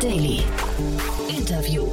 Daily. 0.00 0.42
Interview. 1.28 1.88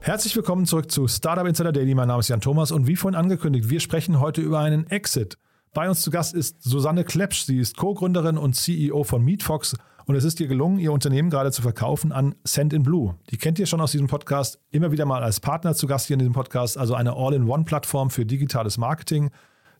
Herzlich 0.00 0.36
willkommen 0.36 0.64
zurück 0.64 0.92
zu 0.92 1.08
Startup 1.08 1.44
Insider 1.44 1.72
Daily. 1.72 1.94
Mein 1.96 2.06
Name 2.06 2.20
ist 2.20 2.28
Jan 2.28 2.40
Thomas 2.40 2.70
und 2.70 2.86
wie 2.86 2.94
vorhin 2.94 3.18
angekündigt, 3.18 3.68
wir 3.68 3.80
sprechen 3.80 4.20
heute 4.20 4.42
über 4.42 4.60
einen 4.60 4.86
Exit. 4.86 5.38
Bei 5.74 5.88
uns 5.88 6.02
zu 6.02 6.12
Gast 6.12 6.34
ist 6.34 6.62
Susanne 6.62 7.02
Klepsch. 7.02 7.46
Sie 7.46 7.58
ist 7.58 7.76
Co-Gründerin 7.76 8.38
und 8.38 8.54
CEO 8.54 9.02
von 9.02 9.24
MeetFox 9.24 9.74
und 10.06 10.14
es 10.14 10.22
ist 10.22 10.38
ihr 10.38 10.46
gelungen, 10.46 10.78
ihr 10.78 10.92
Unternehmen 10.92 11.30
gerade 11.30 11.50
zu 11.50 11.62
verkaufen 11.62 12.12
an 12.12 12.36
Send 12.44 12.72
in 12.72 12.84
Blue. 12.84 13.16
Die 13.30 13.38
kennt 13.38 13.58
ihr 13.58 13.66
schon 13.66 13.80
aus 13.80 13.90
diesem 13.90 14.06
Podcast, 14.06 14.60
immer 14.70 14.92
wieder 14.92 15.04
mal 15.04 15.24
als 15.24 15.40
Partner 15.40 15.74
zu 15.74 15.88
Gast 15.88 16.06
hier 16.06 16.14
in 16.14 16.20
diesem 16.20 16.34
Podcast, 16.34 16.78
also 16.78 16.94
eine 16.94 17.16
All-in-One-Plattform 17.16 18.10
für 18.10 18.24
digitales 18.24 18.78
Marketing 18.78 19.30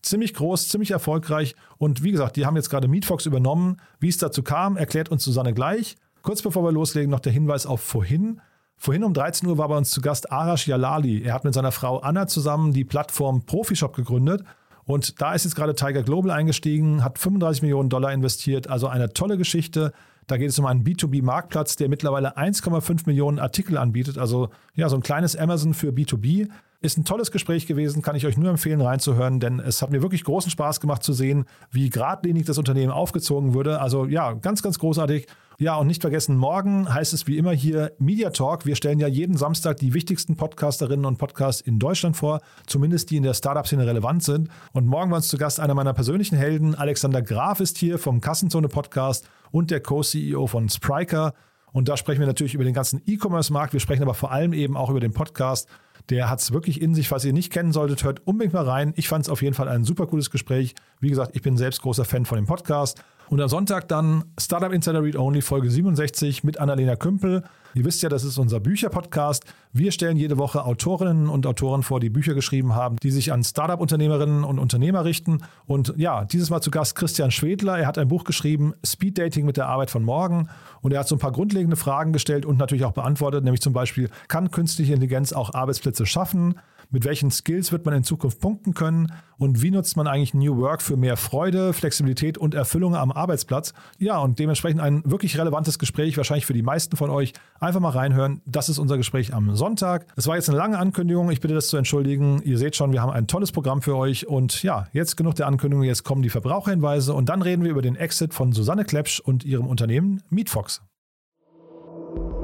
ziemlich 0.02 0.34
groß, 0.34 0.68
ziemlich 0.68 0.90
erfolgreich. 0.90 1.54
Und 1.78 2.02
wie 2.02 2.10
gesagt, 2.10 2.34
die 2.34 2.44
haben 2.44 2.56
jetzt 2.56 2.70
gerade 2.70 2.88
Meetfox 2.88 3.26
übernommen. 3.26 3.76
Wie 4.00 4.08
es 4.08 4.18
dazu 4.18 4.42
kam, 4.42 4.76
erklärt 4.76 5.10
uns 5.10 5.22
Susanne 5.22 5.54
gleich. 5.54 5.96
Kurz 6.22 6.40
bevor 6.40 6.64
wir 6.64 6.72
loslegen, 6.72 7.10
noch 7.10 7.20
der 7.20 7.32
Hinweis 7.32 7.66
auf 7.66 7.80
vorhin. 7.80 8.40
Vorhin 8.76 9.04
um 9.04 9.12
13 9.12 9.48
Uhr 9.48 9.58
war 9.58 9.68
bei 9.68 9.76
uns 9.76 9.90
zu 9.90 10.00
Gast 10.00 10.30
Arash 10.32 10.66
Jalali. 10.66 11.22
Er 11.22 11.34
hat 11.34 11.44
mit 11.44 11.54
seiner 11.54 11.72
Frau 11.72 11.98
Anna 11.98 12.26
zusammen 12.26 12.72
die 12.72 12.84
Plattform 12.84 13.44
Profishop 13.44 13.94
gegründet. 13.94 14.44
Und 14.84 15.20
da 15.20 15.34
ist 15.34 15.44
jetzt 15.44 15.54
gerade 15.54 15.74
Tiger 15.74 16.02
Global 16.02 16.30
eingestiegen, 16.30 17.04
hat 17.04 17.18
35 17.18 17.62
Millionen 17.62 17.88
Dollar 17.88 18.12
investiert. 18.12 18.68
Also 18.68 18.88
eine 18.88 19.12
tolle 19.12 19.36
Geschichte. 19.36 19.92
Da 20.26 20.36
geht 20.36 20.50
es 20.50 20.58
um 20.58 20.66
einen 20.66 20.84
B2B-Marktplatz, 20.84 21.76
der 21.76 21.88
mittlerweile 21.88 22.36
1,5 22.36 23.02
Millionen 23.06 23.38
Artikel 23.38 23.76
anbietet. 23.76 24.18
Also 24.18 24.48
ja, 24.74 24.88
so 24.88 24.96
ein 24.96 25.02
kleines 25.02 25.36
Amazon 25.36 25.74
für 25.74 25.90
B2B. 25.90 26.48
Ist 26.82 26.98
ein 26.98 27.04
tolles 27.04 27.30
Gespräch 27.30 27.68
gewesen, 27.68 28.02
kann 28.02 28.16
ich 28.16 28.26
euch 28.26 28.36
nur 28.36 28.50
empfehlen 28.50 28.80
reinzuhören, 28.80 29.38
denn 29.38 29.60
es 29.60 29.82
hat 29.82 29.92
mir 29.92 30.02
wirklich 30.02 30.24
großen 30.24 30.50
Spaß 30.50 30.80
gemacht 30.80 31.04
zu 31.04 31.12
sehen, 31.12 31.44
wie 31.70 31.90
geradlinig 31.90 32.44
das 32.44 32.58
Unternehmen 32.58 32.90
aufgezogen 32.90 33.54
würde. 33.54 33.80
Also 33.80 34.06
ja, 34.06 34.32
ganz, 34.32 34.64
ganz 34.64 34.80
großartig. 34.80 35.28
Ja, 35.58 35.76
und 35.76 35.86
nicht 35.86 36.02
vergessen, 36.02 36.36
morgen 36.36 36.92
heißt 36.92 37.12
es 37.12 37.28
wie 37.28 37.38
immer 37.38 37.52
hier 37.52 37.92
Media 38.00 38.30
Talk. 38.30 38.66
Wir 38.66 38.74
stellen 38.74 38.98
ja 38.98 39.06
jeden 39.06 39.36
Samstag 39.36 39.76
die 39.76 39.94
wichtigsten 39.94 40.34
Podcasterinnen 40.34 41.06
und 41.06 41.18
Podcasts 41.18 41.60
in 41.60 41.78
Deutschland 41.78 42.16
vor, 42.16 42.40
zumindest 42.66 43.10
die 43.10 43.16
in 43.16 43.22
der 43.22 43.34
Startup-Szene 43.34 43.86
relevant 43.86 44.24
sind. 44.24 44.48
Und 44.72 44.88
morgen 44.88 45.12
war 45.12 45.18
uns 45.18 45.28
zu 45.28 45.38
Gast 45.38 45.60
einer 45.60 45.74
meiner 45.74 45.94
persönlichen 45.94 46.36
Helden, 46.36 46.74
Alexander 46.74 47.22
Graf 47.22 47.60
ist 47.60 47.78
hier 47.78 47.96
vom 48.00 48.20
Kassenzone 48.20 48.66
Podcast 48.66 49.28
und 49.52 49.70
der 49.70 49.82
Co-CEO 49.82 50.48
von 50.48 50.68
Spriker. 50.68 51.32
Und 51.70 51.88
da 51.88 51.96
sprechen 51.96 52.18
wir 52.18 52.26
natürlich 52.26 52.54
über 52.54 52.64
den 52.64 52.74
ganzen 52.74 53.00
E-Commerce-Markt. 53.06 53.72
Wir 53.72 53.80
sprechen 53.80 54.02
aber 54.02 54.14
vor 54.14 54.32
allem 54.32 54.52
eben 54.52 54.76
auch 54.76 54.90
über 54.90 55.00
den 55.00 55.12
Podcast. 55.12 55.68
Der 56.10 56.28
hat 56.28 56.40
es 56.40 56.52
wirklich 56.52 56.80
in 56.80 56.94
sich. 56.94 57.10
Was 57.10 57.24
ihr 57.24 57.32
nicht 57.32 57.52
kennen 57.52 57.72
solltet, 57.72 58.04
hört 58.04 58.26
unbedingt 58.26 58.54
mal 58.54 58.68
rein. 58.68 58.92
Ich 58.96 59.08
fand 59.08 59.24
es 59.24 59.30
auf 59.30 59.42
jeden 59.42 59.54
Fall 59.54 59.68
ein 59.68 59.84
super 59.84 60.06
cooles 60.06 60.30
Gespräch. 60.30 60.74
Wie 61.00 61.08
gesagt, 61.08 61.34
ich 61.34 61.42
bin 61.42 61.56
selbst 61.56 61.82
großer 61.82 62.04
Fan 62.04 62.24
von 62.24 62.36
dem 62.36 62.46
Podcast. 62.46 63.02
Und 63.28 63.40
am 63.40 63.48
Sonntag 63.48 63.88
dann 63.88 64.24
Startup 64.38 64.72
Insider 64.72 65.02
Read 65.02 65.16
Only 65.16 65.40
Folge 65.40 65.70
67 65.70 66.44
mit 66.44 66.58
Annalena 66.58 66.96
Kümpel. 66.96 67.42
Ihr 67.74 67.86
wisst 67.86 68.02
ja, 68.02 68.10
das 68.10 68.24
ist 68.24 68.36
unser 68.36 68.60
Bücherpodcast. 68.60 69.44
Wir 69.72 69.92
stellen 69.92 70.18
jede 70.18 70.36
Woche 70.36 70.66
Autorinnen 70.66 71.30
und 71.30 71.46
Autoren 71.46 71.82
vor, 71.82 72.00
die 72.00 72.10
Bücher 72.10 72.34
geschrieben 72.34 72.74
haben, 72.74 72.96
die 73.02 73.10
sich 73.10 73.32
an 73.32 73.42
Startup-Unternehmerinnen 73.42 74.44
und 74.44 74.58
Unternehmer 74.58 75.06
richten. 75.06 75.38
Und 75.64 75.94
ja, 75.96 76.26
dieses 76.26 76.50
Mal 76.50 76.60
zu 76.60 76.70
Gast 76.70 76.94
Christian 76.94 77.30
Schwedler. 77.30 77.78
Er 77.78 77.86
hat 77.86 77.96
ein 77.96 78.08
Buch 78.08 78.24
geschrieben, 78.24 78.74
Speed 78.84 79.16
Dating 79.16 79.46
mit 79.46 79.56
der 79.56 79.68
Arbeit 79.68 79.90
von 79.90 80.02
morgen. 80.02 80.50
Und 80.82 80.92
er 80.92 81.00
hat 81.00 81.08
so 81.08 81.16
ein 81.16 81.18
paar 81.18 81.32
grundlegende 81.32 81.76
Fragen 81.76 82.12
gestellt 82.12 82.44
und 82.44 82.58
natürlich 82.58 82.84
auch 82.84 82.92
beantwortet, 82.92 83.44
nämlich 83.44 83.62
zum 83.62 83.72
Beispiel, 83.72 84.10
kann 84.28 84.50
künstliche 84.50 84.92
Intelligenz 84.92 85.32
auch 85.32 85.54
Arbeitsplätze 85.54 85.91
schaffen? 86.00 86.54
Mit 86.92 87.06
welchen 87.06 87.30
Skills 87.30 87.72
wird 87.72 87.86
man 87.86 87.94
in 87.94 88.04
Zukunft 88.04 88.38
punkten 88.38 88.74
können? 88.74 89.12
Und 89.38 89.62
wie 89.62 89.70
nutzt 89.70 89.96
man 89.96 90.06
eigentlich 90.06 90.34
New 90.34 90.58
Work 90.58 90.82
für 90.82 90.98
mehr 90.98 91.16
Freude, 91.16 91.72
Flexibilität 91.72 92.36
und 92.36 92.54
Erfüllung 92.54 92.94
am 92.94 93.10
Arbeitsplatz? 93.10 93.72
Ja, 93.98 94.18
und 94.18 94.38
dementsprechend 94.38 94.82
ein 94.82 95.02
wirklich 95.06 95.38
relevantes 95.38 95.78
Gespräch, 95.78 96.18
wahrscheinlich 96.18 96.44
für 96.44 96.52
die 96.52 96.62
meisten 96.62 96.98
von 96.98 97.08
euch. 97.08 97.32
Einfach 97.58 97.80
mal 97.80 97.88
reinhören. 97.88 98.42
Das 98.44 98.68
ist 98.68 98.78
unser 98.78 98.98
Gespräch 98.98 99.32
am 99.32 99.56
Sonntag. 99.56 100.06
Es 100.16 100.26
war 100.26 100.36
jetzt 100.36 100.50
eine 100.50 100.58
lange 100.58 100.78
Ankündigung. 100.78 101.30
Ich 101.30 101.40
bitte 101.40 101.54
das 101.54 101.68
zu 101.68 101.78
entschuldigen. 101.78 102.42
Ihr 102.44 102.58
seht 102.58 102.76
schon, 102.76 102.92
wir 102.92 103.00
haben 103.00 103.10
ein 103.10 103.26
tolles 103.26 103.52
Programm 103.52 103.80
für 103.80 103.96
euch. 103.96 104.26
Und 104.26 104.62
ja, 104.62 104.86
jetzt 104.92 105.16
genug 105.16 105.34
der 105.36 105.46
Ankündigung. 105.46 105.84
Jetzt 105.84 106.04
kommen 106.04 106.22
die 106.22 106.30
Verbraucherhinweise 106.30 107.14
und 107.14 107.30
dann 107.30 107.40
reden 107.40 107.64
wir 107.64 107.70
über 107.70 107.82
den 107.82 107.96
Exit 107.96 108.34
von 108.34 108.52
Susanne 108.52 108.84
Klepsch 108.84 109.18
und 109.18 109.44
ihrem 109.44 109.66
Unternehmen 109.66 110.22
MeetFox. 110.28 110.82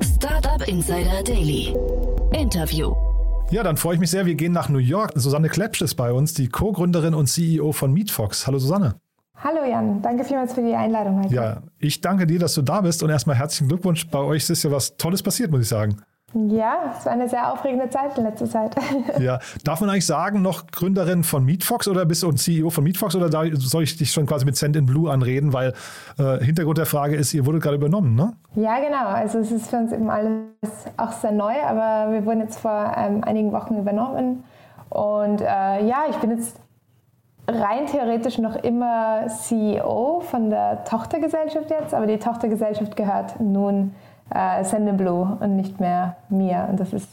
Startup 0.01 0.67
Insider 0.67 1.22
Daily. 1.22 1.77
Interview. 2.33 3.08
Ja, 3.50 3.62
dann 3.62 3.78
freue 3.78 3.94
ich 3.94 4.00
mich 4.00 4.10
sehr. 4.10 4.26
Wir 4.26 4.34
gehen 4.34 4.53
nach 4.53 4.69
New 4.69 4.78
York. 4.78 5.12
Susanne 5.14 5.48
Klepsch 5.48 5.81
ist 5.81 5.94
bei 5.94 6.12
uns, 6.12 6.34
die 6.34 6.48
Co-Gründerin 6.48 7.14
und 7.14 7.28
CEO 7.28 7.72
von 7.72 7.94
MeetFox. 7.94 8.47
Hallo 8.47 8.59
Susanne. 8.59 8.97
Hallo 9.42 9.64
Jan, 9.64 10.03
danke 10.03 10.25
vielmals 10.25 10.53
für 10.53 10.62
die 10.62 10.75
Einladung 10.75 11.22
heute. 11.22 11.34
Ja, 11.34 11.62
ich 11.78 12.03
danke 12.03 12.26
dir, 12.26 12.38
dass 12.38 12.54
du 12.54 12.62
da 12.62 12.82
bist 12.82 13.03
und 13.03 13.09
erstmal 13.09 13.36
herzlichen 13.36 13.69
Glückwunsch. 13.69 14.06
Bei 14.09 14.19
euch 14.19 14.50
ist 14.50 14.62
ja 14.64 14.70
was 14.70 14.97
Tolles 14.98 15.22
passiert, 15.22 15.50
muss 15.50 15.62
ich 15.62 15.69
sagen. 15.69 15.97
Ja, 16.34 16.94
es 16.97 17.06
war 17.06 17.12
eine 17.12 17.27
sehr 17.27 17.50
aufregende 17.50 17.89
Zeit 17.89 18.19
in 18.19 18.25
letzter 18.25 18.47
Zeit. 18.47 18.77
Ja, 19.19 19.39
darf 19.65 19.81
man 19.81 19.89
eigentlich 19.89 20.06
sagen, 20.06 20.43
noch 20.43 20.66
Gründerin 20.66 21.25
von 21.25 21.44
MeetFox 21.44 21.89
oder 21.89 22.05
bist 22.05 22.22
du 22.22 22.28
ein 22.28 22.37
CEO 22.37 22.71
von 22.71 22.84
MeetFox 22.84 23.16
oder 23.16 23.31
soll 23.31 23.83
ich 23.83 23.97
dich 23.97 24.12
schon 24.12 24.27
quasi 24.27 24.44
mit 24.44 24.56
Send 24.56 24.77
in 24.77 24.84
Blue 24.84 25.11
anreden? 25.11 25.53
Weil 25.53 25.72
äh, 26.19 26.44
Hintergrund 26.44 26.78
der 26.78 26.87
Frage 26.87 27.16
ist, 27.16 27.33
ihr 27.33 27.47
wurdet 27.47 27.62
gerade 27.62 27.77
übernommen, 27.77 28.15
ne? 28.15 28.34
Ja, 28.55 28.78
genau. 28.78 29.06
Also 29.06 29.39
es 29.39 29.50
ist 29.50 29.71
für 29.71 29.77
uns 29.77 29.93
eben 29.93 30.11
alles 30.11 30.43
auch 30.99 31.12
sehr 31.12 31.33
neu, 31.33 31.55
aber 31.62 32.12
wir 32.12 32.25
wurden 32.27 32.41
jetzt 32.41 32.60
vor 32.60 32.93
ähm, 32.97 33.25
einigen 33.25 33.53
Wochen 33.53 33.78
übernommen. 33.78 34.45
Und 34.91 35.41
äh, 35.41 35.45
ja, 35.87 36.05
ich 36.10 36.16
bin 36.16 36.31
jetzt 36.31 36.60
rein 37.49 37.87
theoretisch 37.87 38.39
noch 38.39 38.56
immer 38.56 39.27
CEO 39.28 40.21
von 40.21 40.50
der 40.50 40.84
Tochtergesellschaft 40.84 41.71
jetzt, 41.71 41.95
aber 41.95 42.06
die 42.06 42.19
Tochtergesellschaft 42.19 42.95
gehört 42.95 43.41
nun 43.41 43.95
äh, 44.31 44.65
Sendinblue 44.65 45.39
und 45.41 45.56
nicht 45.56 45.81
mehr 45.81 46.16
mir. 46.28 46.66
Und 46.71 46.81
das 46.81 46.93
ist 46.93 47.09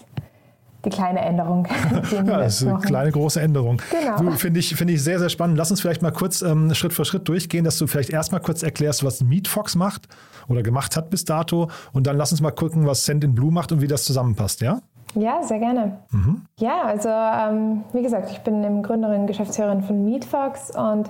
die 0.86 0.90
kleine 0.90 1.20
Änderung. 1.22 1.68
Ja, 2.12 2.22
das 2.22 2.62
ist 2.62 2.68
eine 2.68 2.80
kleine, 2.80 3.12
große 3.12 3.42
Änderung. 3.42 3.82
Genau. 3.92 4.32
Finde 4.34 4.60
ich, 4.60 4.76
find 4.76 4.92
ich 4.92 5.04
sehr, 5.04 5.20
sehr 5.20 5.30
spannend. 5.30 5.58
Lass 5.58 5.72
uns 5.72 5.82
vielleicht 5.82 6.02
mal 6.02 6.12
kurz 6.12 6.42
ähm, 6.42 6.74
Schritt 6.74 6.94
für 6.94 7.06
Schritt 7.06 7.28
durchgehen, 7.28 7.66
dass 7.66 7.78
du 7.78 7.88
vielleicht 7.88 8.12
erstmal 8.12 8.42
kurz 8.42 8.64
erklärst, 8.64 9.04
was 9.04 9.24
MeetFox 9.24 9.76
macht 9.76 10.08
oder 10.48 10.62
gemacht 10.62 10.96
hat 10.96 11.10
bis 11.10 11.26
dato. 11.26 11.70
Und 11.94 12.08
dann 12.08 12.18
lass 12.18 12.32
uns 12.32 12.42
mal 12.42 12.52
gucken, 12.52 12.86
was 12.86 13.06
Send 13.06 13.24
in 13.24 13.34
Blue 13.34 13.52
macht 13.52 13.72
und 13.72 13.82
wie 13.82 13.88
das 13.88 14.04
zusammenpasst, 14.04 14.62
ja? 14.62 14.80
Ja, 15.16 15.42
sehr 15.44 15.60
gerne. 15.60 15.98
Mhm. 16.12 16.42
Ja, 16.60 16.84
also 16.84 17.10
ähm, 17.10 17.84
wie 17.94 18.02
gesagt, 18.02 18.30
ich 18.32 18.40
bin 18.40 18.84
Gründerin, 18.84 19.28
Geschäftsführerin 19.28 19.82
von 19.82 20.04
MeetFox 20.06 20.72
und 20.72 21.10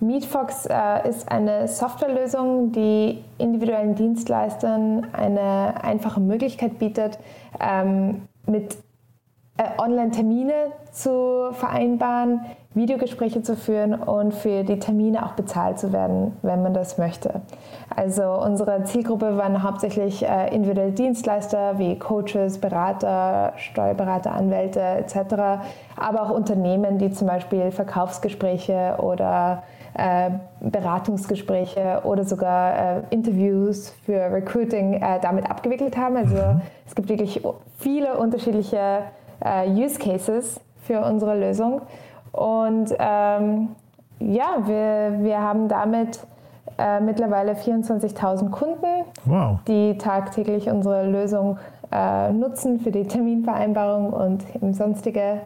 MeetFox 0.00 0.66
äh, 0.66 1.08
ist 1.08 1.30
eine 1.30 1.68
Softwarelösung, 1.68 2.72
die 2.72 3.22
individuellen 3.36 3.94
Dienstleistern 3.94 5.06
eine 5.12 5.74
einfache 5.82 6.20
Möglichkeit 6.20 6.78
bietet, 6.78 7.18
ähm, 7.60 8.22
mit 8.46 8.78
äh, 9.58 9.64
Online-Termine 9.78 10.72
zu 10.90 11.50
vereinbaren, 11.52 12.40
Videogespräche 12.72 13.42
zu 13.42 13.56
führen 13.56 13.94
und 13.94 14.32
für 14.32 14.64
die 14.64 14.78
Termine 14.78 15.26
auch 15.26 15.32
bezahlt 15.32 15.78
zu 15.78 15.92
werden, 15.92 16.36
wenn 16.40 16.62
man 16.62 16.72
das 16.72 16.96
möchte. 16.96 17.42
Also 17.94 18.22
unsere 18.22 18.84
Zielgruppe 18.84 19.36
waren 19.36 19.62
hauptsächlich 19.62 20.24
äh, 20.24 20.54
individuelle 20.54 20.92
Dienstleister 20.92 21.78
wie 21.78 21.98
Coaches, 21.98 22.58
Berater, 22.58 23.52
Steuerberater, 23.56 24.32
Anwälte 24.32 24.80
etc., 24.80 25.16
aber 25.96 26.22
auch 26.22 26.30
Unternehmen, 26.30 26.96
die 26.96 27.10
zum 27.10 27.26
Beispiel 27.26 27.70
Verkaufsgespräche 27.70 28.96
oder 28.98 29.62
Beratungsgespräche 30.60 32.00
oder 32.04 32.24
sogar 32.24 32.98
äh, 32.98 33.02
Interviews 33.10 33.90
für 34.04 34.32
Recruiting 34.32 34.94
äh, 34.94 35.20
damit 35.20 35.50
abgewickelt 35.50 35.96
haben. 35.96 36.16
Also 36.16 36.36
mhm. 36.36 36.62
es 36.86 36.94
gibt 36.94 37.08
wirklich 37.08 37.42
viele 37.78 38.16
unterschiedliche 38.16 39.02
äh, 39.40 39.68
Use 39.68 39.98
Cases 39.98 40.60
für 40.82 41.00
unsere 41.00 41.38
Lösung. 41.38 41.82
Und 42.32 42.94
ähm, 42.98 43.68
ja, 44.20 44.56
wir, 44.66 45.18
wir 45.22 45.40
haben 45.40 45.68
damit 45.68 46.20
äh, 46.78 47.00
mittlerweile 47.00 47.52
24.000 47.52 48.50
Kunden, 48.50 49.04
wow. 49.24 49.58
die 49.66 49.98
tagtäglich 49.98 50.68
unsere 50.70 51.06
Lösung 51.06 51.58
äh, 51.90 52.32
nutzen 52.32 52.80
für 52.80 52.90
die 52.90 53.06
Terminvereinbarung 53.06 54.12
und 54.12 54.44
sonstige 54.74 55.40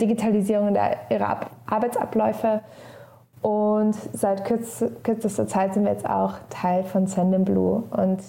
Digitalisierung 0.00 0.74
der, 0.74 0.96
ihrer 1.10 1.28
Ab 1.28 1.50
Arbeitsabläufe. 1.66 2.60
Und 3.42 3.94
seit 4.12 4.44
kürz, 4.44 4.84
kürzester 5.02 5.48
Zeit 5.48 5.74
sind 5.74 5.84
wir 5.84 5.92
jetzt 5.92 6.08
auch 6.08 6.34
Teil 6.48 6.84
von 6.84 7.08
Sendinblue. 7.08 7.82
Und 7.90 8.20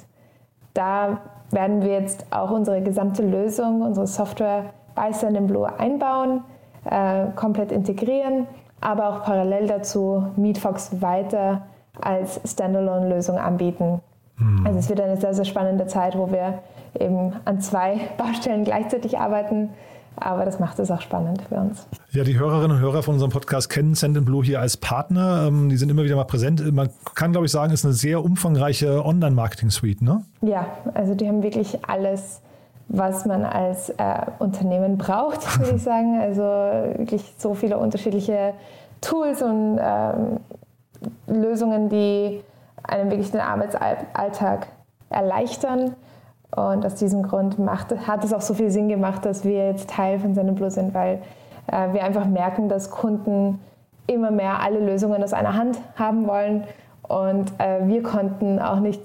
da 0.73 1.19
werden 1.51 1.83
wir 1.83 1.91
jetzt 1.91 2.25
auch 2.31 2.49
unsere 2.49 2.81
gesamte 2.81 3.21
Lösung, 3.21 3.81
unsere 3.81 4.07
Software 4.07 4.65
bei 4.95 5.11
Sendinblue 5.11 5.67
einbauen, 5.79 6.41
äh, 6.89 7.27
komplett 7.35 7.71
integrieren, 7.71 8.47
aber 8.81 9.09
auch 9.09 9.23
parallel 9.23 9.67
dazu 9.67 10.25
Meetfox 10.35 11.01
weiter 11.01 11.61
als 12.01 12.41
Standalone-Lösung 12.51 13.37
anbieten. 13.37 14.01
Mhm. 14.37 14.65
Also 14.65 14.79
es 14.79 14.89
wird 14.89 15.01
eine 15.01 15.17
sehr, 15.17 15.33
sehr 15.33 15.45
spannende 15.45 15.85
Zeit, 15.85 16.17
wo 16.17 16.31
wir 16.31 16.59
eben 16.99 17.33
an 17.45 17.61
zwei 17.61 17.99
Baustellen 18.17 18.63
gleichzeitig 18.63 19.19
arbeiten 19.19 19.69
Aber 20.23 20.45
das 20.45 20.59
macht 20.59 20.79
es 20.79 20.89
auch 20.89 21.01
spannend 21.01 21.41
für 21.49 21.55
uns. 21.55 21.85
Ja, 22.11 22.23
die 22.23 22.39
Hörerinnen 22.39 22.77
und 22.77 22.79
Hörer 22.81 23.03
von 23.03 23.15
unserem 23.15 23.31
Podcast 23.31 23.69
kennen 23.69 23.93
Send 23.93 24.23
Blue 24.23 24.43
hier 24.43 24.61
als 24.61 24.77
Partner. 24.77 25.47
Ähm, 25.47 25.69
die 25.69 25.75
sind 25.75 25.89
immer 25.89 26.03
wieder 26.03 26.15
mal 26.15 26.23
präsent. 26.23 26.63
Man 26.71 26.89
kann, 27.13 27.33
glaube 27.33 27.45
ich, 27.45 27.51
sagen, 27.51 27.73
es 27.73 27.81
ist 27.81 27.85
eine 27.85 27.93
sehr 27.93 28.23
umfangreiche 28.23 29.03
Online-Marketing-Suite, 29.03 30.01
ne? 30.01 30.23
Ja, 30.41 30.67
also 30.93 31.13
die 31.13 31.27
haben 31.27 31.43
wirklich 31.43 31.77
alles, 31.87 32.41
was 32.87 33.25
man 33.25 33.43
als 33.43 33.89
äh, 33.89 34.21
Unternehmen 34.39 34.97
braucht, 34.97 35.59
würde 35.59 35.75
ich 35.75 35.83
sagen. 35.83 36.17
Also 36.21 36.41
wirklich 36.41 37.33
so 37.37 37.53
viele 37.53 37.77
unterschiedliche 37.77 38.53
Tools 39.01 39.41
und 39.41 39.77
ähm, 39.81 40.39
Lösungen, 41.27 41.89
die 41.89 42.41
einem 42.83 43.09
wirklich 43.09 43.31
den 43.31 43.41
Arbeitsalltag 43.41 44.67
erleichtern. 45.09 45.95
Und 46.55 46.85
aus 46.85 46.95
diesem 46.95 47.23
Grund 47.23 47.57
macht, 47.57 47.95
hat 48.07 48.23
es 48.23 48.33
auch 48.33 48.41
so 48.41 48.53
viel 48.53 48.69
Sinn 48.69 48.87
gemacht, 48.87 49.25
dass 49.25 49.43
wir 49.43 49.67
jetzt 49.67 49.89
Teil 49.89 50.19
von 50.19 50.33
Blue 50.55 50.69
sind, 50.69 50.93
weil 50.93 51.19
äh, 51.67 51.93
wir 51.93 52.03
einfach 52.03 52.25
merken, 52.25 52.69
dass 52.69 52.91
Kunden 52.91 53.59
immer 54.07 54.31
mehr 54.31 54.59
alle 54.61 54.79
Lösungen 54.79 55.23
aus 55.23 55.33
einer 55.33 55.55
Hand 55.55 55.79
haben 55.95 56.27
wollen. 56.27 56.65
Und 57.07 57.51
äh, 57.59 57.87
wir 57.87 58.03
konnten 58.03 58.59
auch 58.59 58.79
nicht 58.79 59.01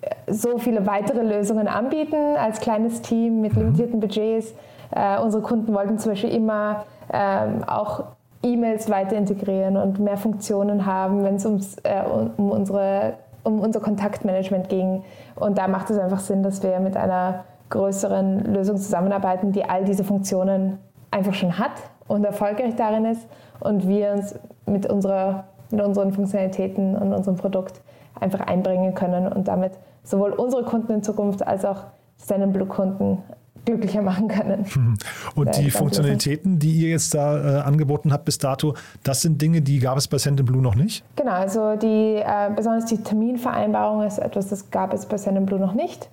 äh, 0.00 0.32
so 0.32 0.58
viele 0.58 0.86
weitere 0.86 1.22
Lösungen 1.22 1.68
anbieten 1.68 2.36
als 2.38 2.60
kleines 2.60 3.02
Team 3.02 3.40
mit 3.40 3.54
mhm. 3.54 3.62
limitierten 3.62 4.00
Budgets. 4.00 4.54
Äh, 4.92 5.20
unsere 5.20 5.42
Kunden 5.42 5.74
wollten 5.74 5.98
zum 5.98 6.12
Beispiel 6.12 6.34
immer 6.34 6.84
ähm, 7.12 7.64
auch 7.66 8.04
E-Mails 8.42 8.88
weiter 8.88 9.16
integrieren 9.16 9.76
und 9.76 9.98
mehr 9.98 10.16
Funktionen 10.16 10.86
haben, 10.86 11.24
wenn 11.24 11.34
es 11.36 11.44
äh, 11.82 12.02
um, 12.36 12.50
unsere, 12.50 13.14
um 13.42 13.60
unser 13.60 13.80
Kontaktmanagement 13.80 14.68
ging. 14.68 15.02
Und 15.36 15.58
da 15.58 15.68
macht 15.68 15.90
es 15.90 15.98
einfach 15.98 16.20
Sinn, 16.20 16.42
dass 16.42 16.62
wir 16.62 16.80
mit 16.80 16.96
einer 16.96 17.44
größeren 17.70 18.52
Lösung 18.52 18.76
zusammenarbeiten, 18.76 19.52
die 19.52 19.64
all 19.64 19.84
diese 19.84 20.04
Funktionen 20.04 20.78
einfach 21.10 21.34
schon 21.34 21.58
hat 21.58 21.72
und 22.08 22.24
erfolgreich 22.24 22.74
darin 22.76 23.04
ist 23.04 23.26
und 23.60 23.88
wir 23.88 24.12
uns 24.12 24.34
mit, 24.66 24.90
unserer, 24.90 25.44
mit 25.70 25.80
unseren 25.80 26.12
Funktionalitäten 26.12 26.96
und 26.96 27.12
unserem 27.12 27.36
Produkt 27.36 27.80
einfach 28.18 28.40
einbringen 28.40 28.94
können 28.94 29.28
und 29.28 29.48
damit 29.48 29.72
sowohl 30.02 30.32
unsere 30.32 30.64
Kunden 30.64 30.92
in 30.92 31.02
Zukunft 31.02 31.46
als 31.46 31.64
auch 31.64 31.84
seinen 32.16 32.52
Blue-Kunden 32.52 33.18
glücklicher 33.64 34.02
machen 34.02 34.28
können. 34.28 34.66
Mhm. 34.74 34.94
Und 35.34 35.56
die 35.56 35.70
Funktionalitäten, 35.70 36.58
die 36.58 36.72
ihr 36.72 36.90
jetzt 36.90 37.14
da 37.14 37.60
äh, 37.60 37.60
angeboten 37.62 38.12
habt 38.12 38.24
bis 38.24 38.38
dato, 38.38 38.74
das 39.02 39.22
sind 39.22 39.40
Dinge, 39.40 39.62
die 39.62 39.78
gab 39.78 39.96
es 39.98 40.08
bei 40.08 40.18
Send 40.18 40.44
Blue 40.44 40.62
noch 40.62 40.74
nicht? 40.74 41.04
Genau, 41.16 41.32
also 41.32 41.76
die, 41.76 42.16
äh, 42.16 42.50
besonders 42.54 42.86
die 42.86 42.98
Terminvereinbarung 42.98 44.02
ist 44.02 44.18
etwas, 44.18 44.48
das 44.48 44.70
gab 44.70 44.92
es 44.92 45.06
bei 45.06 45.16
Send 45.18 45.44
Blue 45.46 45.60
noch 45.60 45.74
nicht. 45.74 46.08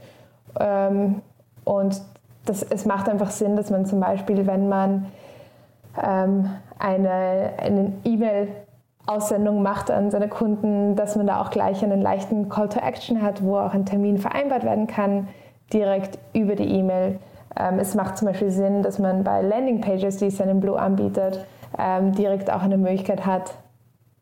Ähm, 0.60 1.22
und 1.64 2.02
das, 2.46 2.64
es 2.64 2.86
macht 2.86 3.10
einfach 3.10 3.32
Sinn, 3.32 3.56
dass 3.56 3.70
man 3.70 3.86
zum 3.86 4.00
Beispiel, 4.00 4.48
wenn 4.48 4.70
man 4.70 5.06
ähm, 6.02 6.50
eine 6.80 7.94
E-Mail 8.04 8.48
Aussendung 9.08 9.62
macht 9.64 9.90
an 9.90 10.12
seine 10.12 10.28
Kunden, 10.28 10.96
dass 10.96 11.16
man 11.16 11.28
da 11.28 11.42
auch 11.42 11.50
gleich 11.50 11.82
einen 11.84 12.02
leichten 12.02 12.50
Call 12.50 12.68
to 12.68 12.80
Action 12.80 13.22
hat, 13.22 13.42
wo 13.42 13.58
auch 13.58 13.74
ein 13.74 13.86
Termin 13.86 14.18
vereinbart 14.18 14.64
werden 14.64 14.86
kann, 14.86 15.30
direkt 15.72 16.20
über 16.34 16.56
die 16.56 16.66
E-Mail. 16.66 17.20
Ähm, 17.58 17.80
es 17.80 17.96
macht 17.96 18.18
zum 18.18 18.28
Beispiel 18.28 18.52
Sinn, 18.52 18.84
dass 18.84 19.00
man 19.00 19.24
bei 19.24 19.42
Landingpages, 19.42 20.18
die 20.18 20.30
Blue 20.30 20.80
anbietet, 20.80 21.46
ähm, 21.78 22.14
direkt 22.14 22.52
auch 22.52 22.62
eine 22.62 22.78
Möglichkeit 22.78 23.26
hat, 23.26 23.54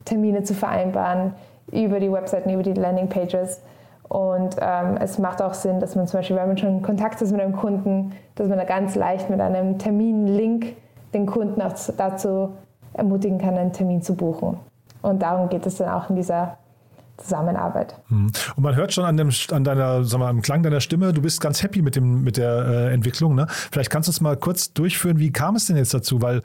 Termine 0.06 0.44
zu 0.44 0.54
vereinbaren 0.54 1.34
über 1.72 2.00
die 2.00 2.12
Webseiten, 2.12 2.50
über 2.50 2.64
die 2.64 2.74
Landingpages. 2.74 3.62
Und 4.08 4.56
ähm, 4.62 4.98
es 5.00 5.18
macht 5.18 5.42
auch 5.42 5.56
Sinn, 5.56 5.80
dass 5.80 5.96
man 5.96 6.08
zum 6.08 6.20
Beispiel, 6.20 6.36
wenn 6.36 6.48
man 6.48 6.58
schon 6.58 6.70
in 6.70 6.82
Kontakt 6.82 7.22
ist 7.22 7.32
mit 7.32 7.42
einem 7.42 7.56
Kunden, 7.56 8.14
dass 8.36 8.48
man 8.48 8.58
da 8.58 8.64
ganz 8.64 8.96
leicht 8.96 9.30
mit 9.30 9.42
einem 9.42 9.80
Terminlink 9.80 10.76
den 11.14 11.26
Kunden 11.26 11.62
auch 11.62 11.74
dazu 11.98 12.52
ermutigen 12.94 13.40
kann, 13.40 13.58
einen 13.58 13.74
Termin 13.74 14.02
zu 14.02 14.16
buchen. 14.16 14.60
Und 15.02 15.22
darum 15.22 15.50
geht 15.50 15.66
es 15.66 15.78
dann 15.78 15.90
auch 15.90 16.10
in 16.10 16.16
dieser 16.16 16.58
Zusammenarbeit. 17.18 17.96
Mhm. 18.10 18.32
Und 18.56 18.64
man 18.64 18.76
hört 18.76 18.94
schon 18.94 19.06
an, 19.06 19.18
dem, 19.18 19.30
an 19.52 19.64
deiner, 19.64 20.04
sag 20.04 20.20
mal, 20.20 20.30
am 20.30 20.42
Klang 20.42 20.64
deiner 20.64 20.82
Stimme, 20.82 21.14
du 21.14 21.22
bist 21.22 21.42
ganz 21.42 21.64
happy 21.64 21.82
mit, 21.82 21.96
dem, 21.96 22.24
mit 22.24 22.38
der 22.38 22.66
äh, 22.66 22.94
Entwicklung. 22.94 23.36
Ne? 23.36 23.48
Vielleicht 23.50 23.90
kannst 23.90 24.08
du 24.08 24.12
uns 24.12 24.22
mal 24.22 24.38
kurz 24.38 24.74
durchführen, 24.74 25.20
wie 25.20 25.32
kam 25.32 25.56
es 25.56 25.66
denn 25.66 25.78
jetzt 25.78 25.94
dazu? 25.94 26.22
Weil 26.22 26.42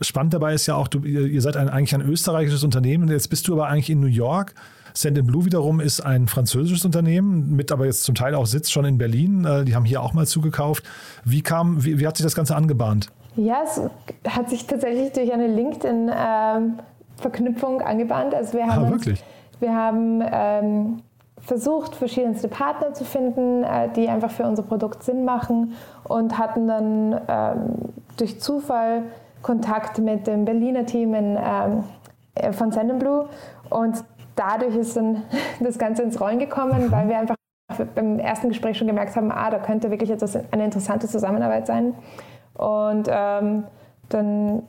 spannend 0.00 0.34
dabei 0.34 0.54
ist 0.54 0.66
ja 0.66 0.74
auch, 0.74 0.88
du, 0.88 1.00
ihr, 1.00 1.26
ihr 1.26 1.42
seid 1.42 1.56
ein, 1.56 1.68
eigentlich 1.68 1.94
ein 1.94 2.02
österreichisches 2.02 2.64
Unternehmen, 2.64 3.08
jetzt 3.08 3.28
bist 3.28 3.48
du 3.48 3.54
aber 3.54 3.68
eigentlich 3.68 3.90
in 3.90 4.00
New 4.00 4.06
York. 4.06 4.54
Send 4.94 5.26
Blue 5.26 5.44
wiederum 5.44 5.80
ist 5.80 6.00
ein 6.00 6.28
französisches 6.28 6.84
Unternehmen, 6.84 7.56
mit 7.56 7.72
aber 7.72 7.86
jetzt 7.86 8.04
zum 8.04 8.14
Teil 8.14 8.34
auch 8.34 8.46
Sitz 8.46 8.70
schon 8.70 8.84
in 8.84 8.98
Berlin. 8.98 9.44
Äh, 9.44 9.64
die 9.64 9.74
haben 9.74 9.86
hier 9.86 10.02
auch 10.02 10.12
mal 10.12 10.26
zugekauft. 10.26 10.84
Wie 11.24 11.40
kam, 11.42 11.84
wie, 11.84 11.98
wie 11.98 12.06
hat 12.06 12.16
sich 12.16 12.24
das 12.24 12.34
Ganze 12.34 12.56
angebahnt? 12.56 13.10
Ja, 13.36 13.62
es 13.64 13.80
hat 14.28 14.50
sich 14.50 14.66
tatsächlich 14.66 15.12
durch 15.12 15.32
eine 15.32 15.46
LinkedIn-Verknüpfung 15.46 17.80
ähm, 17.80 17.86
angebahnt. 17.86 18.34
Also 18.34 18.52
wir 18.52 18.66
haben 18.66 18.84
ah, 18.84 18.90
wirklich? 18.90 19.20
Uns, 19.20 19.28
wir 19.62 19.74
haben 19.74 20.22
ähm, 20.30 21.02
versucht, 21.40 21.94
verschiedenste 21.94 22.48
Partner 22.48 22.92
zu 22.92 23.04
finden, 23.04 23.64
äh, 23.64 23.88
die 23.96 24.08
einfach 24.08 24.30
für 24.30 24.44
unser 24.44 24.62
Produkt 24.62 25.02
Sinn 25.02 25.24
machen 25.24 25.74
und 26.04 26.38
hatten 26.38 26.68
dann 26.68 27.20
ähm, 27.28 27.74
durch 28.16 28.40
Zufall 28.40 29.04
Kontakt 29.42 29.98
mit 29.98 30.26
dem 30.26 30.44
Berliner 30.44 30.86
Team 30.86 31.14
in, 31.14 31.38
ähm, 31.42 31.84
äh, 32.34 32.52
von 32.52 32.70
Sendinblue 32.70 33.28
und 33.70 34.04
dadurch 34.36 34.76
ist 34.76 34.96
dann 34.96 35.22
das 35.60 35.78
Ganze 35.78 36.02
ins 36.02 36.20
Rollen 36.20 36.38
gekommen, 36.38 36.92
weil 36.92 37.08
wir 37.08 37.18
einfach 37.18 37.36
beim 37.94 38.18
ersten 38.18 38.48
Gespräch 38.48 38.76
schon 38.76 38.86
gemerkt 38.86 39.16
haben, 39.16 39.32
ah, 39.32 39.50
da 39.50 39.58
könnte 39.58 39.90
wirklich 39.90 40.10
etwas, 40.10 40.38
eine 40.52 40.64
interessante 40.64 41.08
Zusammenarbeit 41.08 41.66
sein. 41.66 41.94
Und 42.54 43.08
ähm, 43.08 43.64
dann 44.10 44.62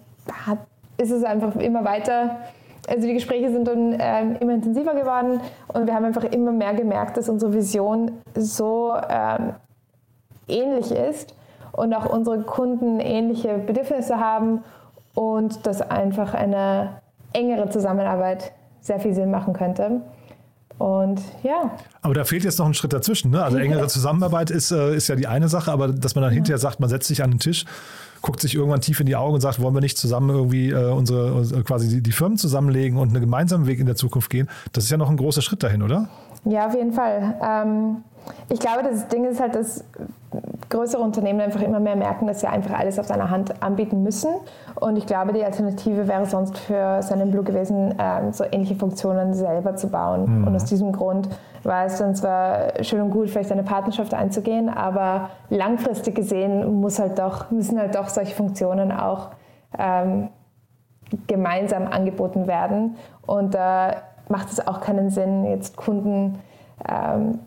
hat, 0.46 0.60
ist 0.98 1.12
es 1.12 1.24
einfach 1.26 1.56
immer 1.58 1.84
weiter 1.84 2.38
also 2.88 3.08
die 3.08 3.14
Gespräche 3.14 3.52
sind 3.52 3.68
dann 3.68 3.96
ähm, 4.00 4.36
immer 4.40 4.54
intensiver 4.54 4.94
geworden 4.94 5.40
und 5.70 5.88
wir 5.88 5.94
haben 5.94 6.06
einfach 6.06 6.26
immer 6.26 6.52
mehr 6.52 6.74
gemerkt, 6.74 7.18
dass 7.18 7.30
unsere 7.30 7.54
Vision 7.54 8.12
so 8.36 8.94
ähm, 9.10 9.54
ähnlich 10.48 10.92
ist 10.92 11.36
und 11.72 11.94
auch 11.94 12.06
unsere 12.06 12.42
Kunden 12.42 13.00
ähnliche 13.00 13.58
Bedürfnisse 13.58 14.20
haben 14.20 14.64
und 15.16 15.66
dass 15.66 15.82
einfach 15.82 16.34
eine 16.34 17.02
engere 17.34 17.70
Zusammenarbeit 17.70 18.52
sehr 18.82 19.00
viel 19.00 19.14
Sinn 19.14 19.32
machen 19.32 19.54
könnte. 19.54 20.02
Und 20.78 21.22
ja. 21.44 21.72
Aber 22.02 22.14
da 22.14 22.24
fehlt 22.24 22.44
jetzt 22.44 22.60
noch 22.60 22.66
ein 22.66 22.74
Schritt 22.74 22.94
dazwischen. 22.94 23.32
Ne? 23.32 23.44
Also 23.44 23.58
engere 23.58 23.88
Zusammenarbeit 23.88 24.52
ist, 24.52 24.72
äh, 24.72 24.96
ist 24.96 25.08
ja 25.08 25.16
die 25.16 25.28
eine 25.28 25.48
Sache, 25.48 25.72
aber 25.72 25.90
dass 25.90 26.16
man 26.16 26.24
dann 26.24 26.34
hinterher 26.34 26.58
sagt, 26.58 26.80
man 26.80 26.90
setzt 26.90 27.08
sich 27.08 27.24
an 27.24 27.32
den 27.32 27.40
Tisch 27.40 27.66
guckt 28.24 28.40
sich 28.40 28.56
irgendwann 28.56 28.82
tief 28.82 29.00
in 29.02 29.06
die 29.06 29.18
Augen 29.18 29.36
und 29.36 29.42
sagt, 29.42 29.62
wollen 29.62 29.76
wir 29.76 29.82
nicht 29.82 29.98
zusammen 29.98 30.30
irgendwie 30.30 30.70
äh, 30.70 30.92
unsere, 30.92 31.34
unsere, 31.34 31.62
quasi 31.64 31.90
die, 31.90 32.02
die 32.02 32.14
Firmen 32.14 32.38
zusammenlegen 32.38 32.98
und 32.98 33.10
einen 33.10 33.20
gemeinsamen 33.20 33.68
Weg 33.68 33.80
in 33.80 33.86
der 33.86 33.98
Zukunft 33.98 34.30
gehen. 34.30 34.50
Das 34.72 34.86
ist 34.86 34.90
ja 34.90 34.98
noch 34.98 35.10
ein 35.10 35.18
großer 35.18 35.42
Schritt 35.42 35.62
dahin, 35.62 35.84
oder? 35.84 36.08
Ja, 36.46 36.68
auf 36.68 36.74
jeden 36.74 36.94
Fall. 36.94 37.36
Ähm, 37.44 37.98
ich 38.50 38.60
glaube, 38.60 38.82
das 38.84 39.10
Ding 39.10 39.26
ist 39.26 39.42
halt, 39.42 39.56
dass 39.56 39.84
größere 40.70 41.02
Unternehmen 41.02 41.42
einfach 41.42 41.62
immer 41.62 41.80
mehr 41.80 41.96
merken, 41.96 42.28
dass 42.28 42.40
sie 42.42 42.48
einfach 42.48 42.78
alles 42.78 43.00
auf 43.00 43.06
seiner 43.06 43.30
Hand 43.30 43.62
anbieten 43.62 44.04
müssen. 44.04 44.30
Und 44.80 44.98
ich 44.98 45.06
glaube, 45.06 45.34
die 45.34 45.44
Alternative 45.44 46.08
wäre 46.08 46.26
sonst 46.26 46.58
für 46.58 47.00
Blue 47.26 47.44
gewesen, 47.44 47.96
ähm, 48.00 48.34
so 48.34 48.44
ähnliche 48.44 48.76
Funktionen 48.76 49.34
selber 49.34 49.76
zu 49.76 49.90
bauen. 49.90 50.40
Mhm. 50.40 50.48
Und 50.48 50.56
aus 50.56 50.66
diesem 50.66 50.92
Grund 50.92 51.30
war 51.64 51.86
es 51.86 51.98
dann 51.98 52.16
zwar 52.16 52.84
schön 52.84 53.02
und 53.02 53.12
gut, 53.12 53.30
vielleicht 53.30 53.52
eine 53.52 53.64
Partnerschaft 53.64 54.14
einzugehen, 54.14 54.70
aber 54.70 55.30
langfristig 55.50 56.16
gesehen 56.16 56.82
muss 56.82 57.00
halt 57.00 57.20
doch, 57.20 57.52
müssen 57.52 57.80
halt 57.80 57.96
doch 57.96 58.10
solche 58.10 58.36
Funktionen 58.36 58.92
auch 58.92 59.30
ähm, 59.78 60.30
gemeinsam 61.28 61.88
angeboten 61.88 62.48
werden. 62.48 62.96
Und 63.26 63.54
da 63.54 63.90
äh, 63.90 63.96
macht 64.30 64.52
es 64.52 64.66
auch 64.68 64.82
keinen 64.82 65.10
Sinn, 65.10 65.46
jetzt 65.46 65.78
Kunden 65.78 66.40
ähm, 66.90 67.40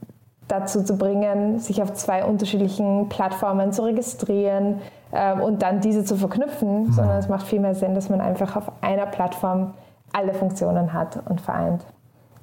dazu 0.49 0.83
zu 0.83 0.97
bringen, 0.97 1.59
sich 1.59 1.83
auf 1.83 1.93
zwei 1.95 2.25
unterschiedlichen 2.25 3.09
Plattformen 3.09 3.73
zu 3.73 3.83
registrieren 3.83 4.81
ähm, 5.13 5.41
und 5.41 5.63
dann 5.63 5.81
diese 5.81 6.05
zu 6.05 6.17
verknüpfen, 6.17 6.85
mhm. 6.85 6.93
sondern 6.93 7.19
es 7.19 7.29
macht 7.29 7.47
viel 7.47 7.61
mehr 7.61 7.75
Sinn, 7.75 7.95
dass 7.95 8.09
man 8.09 8.21
einfach 8.21 8.57
auf 8.57 8.71
einer 8.81 9.07
Plattform 9.07 9.75
alle 10.13 10.35
Funktionen 10.35 10.93
hat 10.93 11.19
und 11.29 11.41
vereint. 11.41 11.85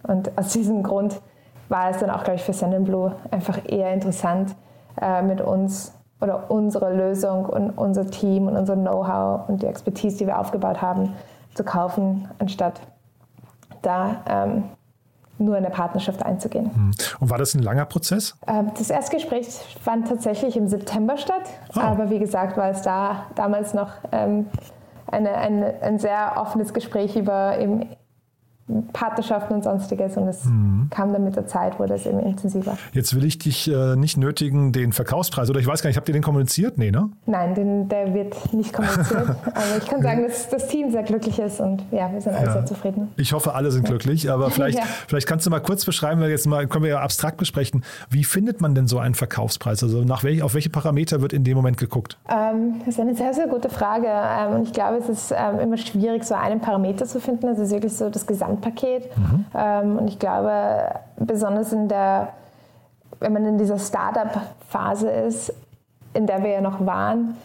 Und 0.04 0.38
aus 0.38 0.50
diesem 0.50 0.84
Grund 0.84 1.22
war 1.70 1.90
es 1.90 2.00
dann 2.00 2.10
auch, 2.10 2.24
glaube 2.24 2.36
ich, 2.36 2.44
für 2.44 2.54
Sendinblue 2.54 3.14
einfach 3.32 3.60
eher 3.66 3.94
interessant, 3.94 4.54
äh, 5.02 5.22
mit 5.22 5.42
uns 5.42 5.94
oder 6.22 6.52
unsere 6.52 6.94
Lösung 6.94 7.46
und 7.46 7.72
unser 7.72 8.06
Team 8.08 8.48
und 8.48 8.56
unser 8.56 8.76
Know-how 8.76 9.50
und 9.50 9.62
die 9.62 9.66
Expertise, 9.66 10.18
die 10.18 10.28
wir 10.28 10.40
aufgebaut 10.40 10.82
haben, 10.82 11.14
zu 11.54 11.64
kaufen, 11.64 12.28
anstatt 12.40 12.80
da 13.82 14.18
ähm, 14.28 14.64
nur 15.38 15.56
eine 15.56 15.70
Partnerschaft 15.70 16.24
einzugehen. 16.24 16.74
Hm. 16.74 16.92
Und 17.20 17.30
war 17.30 17.38
das 17.38 17.56
ein 17.56 17.64
langer 17.64 17.86
Prozess? 17.86 18.36
Ähm, 18.48 18.72
das 18.78 18.90
erste 18.90 19.16
Gespräch 19.16 19.48
fand 19.82 20.08
tatsächlich 20.08 20.56
im 20.56 20.68
September 20.68 21.18
statt, 21.18 21.44
oh. 21.76 21.80
aber 21.80 22.10
wie 22.10 22.20
gesagt 22.20 22.58
war 22.58 22.70
es 22.70 22.82
da 22.82 23.26
damals 23.36 23.74
noch 23.74 23.90
ähm, 24.12 24.48
eine, 25.08 25.34
ein, 25.36 25.64
ein 25.82 26.00
sehr 26.00 26.34
offenes 26.38 26.74
Gespräch 26.74 27.16
über 27.16 27.58
eben 27.60 27.88
Partnerschaften 28.94 29.56
und 29.56 29.64
sonstiges 29.64 30.16
und 30.16 30.28
es 30.28 30.46
mhm. 30.46 30.88
kam 30.90 31.12
dann 31.12 31.26
mit 31.26 31.36
der 31.36 31.46
Zeit, 31.48 31.80
wurde 31.80 31.96
es 31.96 32.06
eben 32.06 32.20
intensiver. 32.22 32.78
Jetzt 32.94 33.14
will 33.14 33.26
ich 33.26 33.38
dich 33.38 33.70
äh, 33.70 33.98
nicht 33.98 34.16
nötigen, 34.16 34.72
den 34.72 34.94
Verkaufspreis, 34.94 35.50
oder 35.50 35.60
ich 35.60 35.68
weiß 35.68 35.82
gar 35.82 35.90
nicht, 35.90 35.98
habt 35.98 36.08
ihr 36.08 36.14
den 36.14 36.24
kommuniziert? 36.24 36.78
Nee, 36.78 36.90
ne? 36.90 37.10
Nein, 37.26 37.56
den, 37.56 37.90
der 37.90 38.14
wird 38.14 38.54
nicht 38.54 38.72
kommuniziert. 38.72 39.30
aber 39.46 39.78
ich 39.78 39.86
kann 39.86 40.02
sagen, 40.02 40.24
dass 40.24 40.48
das 40.48 40.68
Team 40.70 40.92
sehr 40.92 41.04
glücklich 41.04 41.40
ist 41.40 41.60
und 41.60 41.84
ja, 41.92 42.12
wir 42.14 42.22
sind 42.22 42.36
alle 42.36 42.46
ja. 42.46 42.54
sehr 42.54 42.66
zufrieden. 42.66 43.10
Ich 43.18 43.34
hoffe, 43.34 43.54
alle 43.54 43.70
sind 43.70 43.84
ja. 43.84 43.90
glücklich, 43.90 44.32
aber 44.32 44.50
vielleicht, 44.50 44.78
ja. 44.78 44.86
vielleicht 45.08 45.28
kannst 45.28 45.46
du 45.46 45.50
mal 45.50 45.60
kurz 45.60 45.84
beschreiben, 45.84 46.22
weil 46.22 46.30
jetzt 46.30 46.48
mal 46.48 46.66
können 46.68 46.86
wir 46.86 46.92
ja 46.92 47.02
abstrakt 47.02 47.38
besprechen, 47.38 47.84
wie 48.10 48.24
findet 48.24 48.62
man 48.62 48.76
denn 48.76 48.88
so 48.88 48.98
einen 48.98 49.16
Verkaufspreis? 49.16 49.84
Also 49.84 50.04
nach 50.04 50.24
welch, 50.24 50.42
auf 50.42 50.54
welche 50.54 50.70
Parameter 50.70 51.22
wird 51.22 51.34
in 51.34 51.44
dem 51.44 51.58
Moment 51.58 51.78
geguckt? 51.78 52.18
Ähm, 52.30 52.76
das 52.80 52.96
ist 52.96 53.00
eine 53.02 53.14
sehr, 53.14 53.34
sehr 53.34 53.48
gute 53.48 53.70
Frage 53.70 54.08
ähm, 54.08 54.56
und 54.56 54.64
ich 54.68 54.74
glaube, 54.74 55.00
es 55.00 55.10
ist 55.10 55.34
ähm, 55.36 55.60
immer 55.60 55.76
schwierig, 55.76 56.24
so 56.24 56.36
einen 56.36 56.62
Parameter 56.62 57.06
zu 57.06 57.20
finden. 57.20 57.48
Es 57.50 57.60
ist 57.60 57.72
wirklich 57.72 57.94
so 57.94 58.10
das 58.10 58.26
Gesamt 58.26 58.53
Gesamtpaket. 58.54 59.18
Mhm. 59.18 59.46
Ähm, 59.56 59.98
und 59.98 60.08
ich 60.08 60.20
glaube, 60.20 60.52
besonders 61.18 61.74
in 61.74 61.88
der, 61.88 62.30
wenn 63.20 63.34
man 63.34 63.46
in 63.46 63.58
dieser 63.58 63.80
Startup-Phase 63.80 65.10
ist, 65.10 65.54
in 66.14 66.28
der 66.28 66.44
wir 66.44 66.52
ja 66.52 66.62
noch 66.62 66.86
waren, 66.86 67.36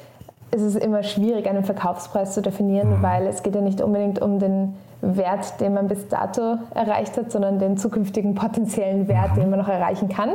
ist 0.51 0.63
es 0.63 0.77
immer 0.77 1.03
schwierig, 1.03 1.49
einen 1.49 1.65
Verkaufspreis 1.65 2.35
zu 2.35 2.43
definieren, 2.43 2.99
mhm. 2.99 3.03
weil 3.03 3.27
es 3.27 3.43
geht 3.43 3.55
ja 3.55 3.61
nicht 3.61 3.81
unbedingt 3.81 4.21
um 4.21 4.39
den 4.39 4.75
Wert, 5.01 5.61
den 5.61 5.75
man 5.75 5.89
bis 5.89 6.09
dato 6.09 6.59
erreicht 6.75 7.17
hat, 7.17 7.31
sondern 7.31 7.59
den 7.59 7.77
zukünftigen 7.77 8.35
potenziellen 8.35 9.09
Wert, 9.09 9.37
mhm. 9.37 9.41
den 9.41 9.51
man 9.51 9.59
noch 9.61 9.69
erreichen 9.69 10.09
kann. 10.09 10.31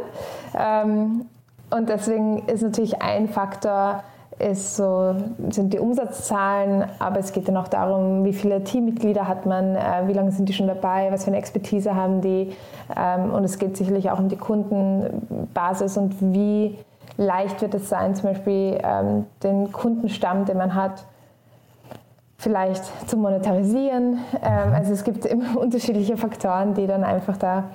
Ähm, 0.57 1.25
und 1.69 1.89
deswegen 1.89 2.47
ist 2.47 2.61
natürlich 2.61 3.01
ein 3.01 3.27
Faktor, 3.27 4.03
ist 4.39 4.75
so, 4.75 5.15
sind 5.49 5.73
die 5.73 5.79
Umsatzzahlen, 5.79 6.85
aber 6.99 7.19
es 7.19 7.33
geht 7.33 7.47
dann 7.47 7.57
auch 7.57 7.67
darum, 7.67 8.25
wie 8.25 8.33
viele 8.33 8.63
Teammitglieder 8.63 9.27
hat 9.27 9.45
man, 9.45 9.75
äh, 9.75 10.07
wie 10.07 10.13
lange 10.13 10.31
sind 10.31 10.49
die 10.49 10.53
schon 10.53 10.67
dabei, 10.67 11.11
was 11.11 11.23
für 11.23 11.29
eine 11.29 11.37
Expertise 11.37 11.95
haben 11.95 12.21
die. 12.21 12.53
Ähm, 12.95 13.31
und 13.31 13.43
es 13.43 13.59
geht 13.59 13.77
sicherlich 13.77 14.09
auch 14.09 14.19
um 14.19 14.29
die 14.29 14.37
Kundenbasis 14.37 15.97
und 15.97 16.15
wie 16.19 16.77
leicht 17.17 17.61
wird 17.61 17.75
es 17.75 17.89
sein, 17.89 18.15
zum 18.15 18.29
Beispiel 18.29 18.79
ähm, 18.83 19.25
den 19.43 19.71
Kundenstamm, 19.71 20.45
den 20.45 20.57
man 20.57 20.73
hat, 20.73 21.05
vielleicht 22.37 22.83
zu 23.07 23.17
monetarisieren. 23.17 24.17
Ähm, 24.41 24.73
also 24.73 24.93
es 24.93 25.03
gibt 25.03 25.25
immer 25.25 25.57
unterschiedliche 25.59 26.17
Faktoren, 26.17 26.73
die 26.73 26.87
dann 26.87 27.03
einfach 27.03 27.37
da 27.37 27.65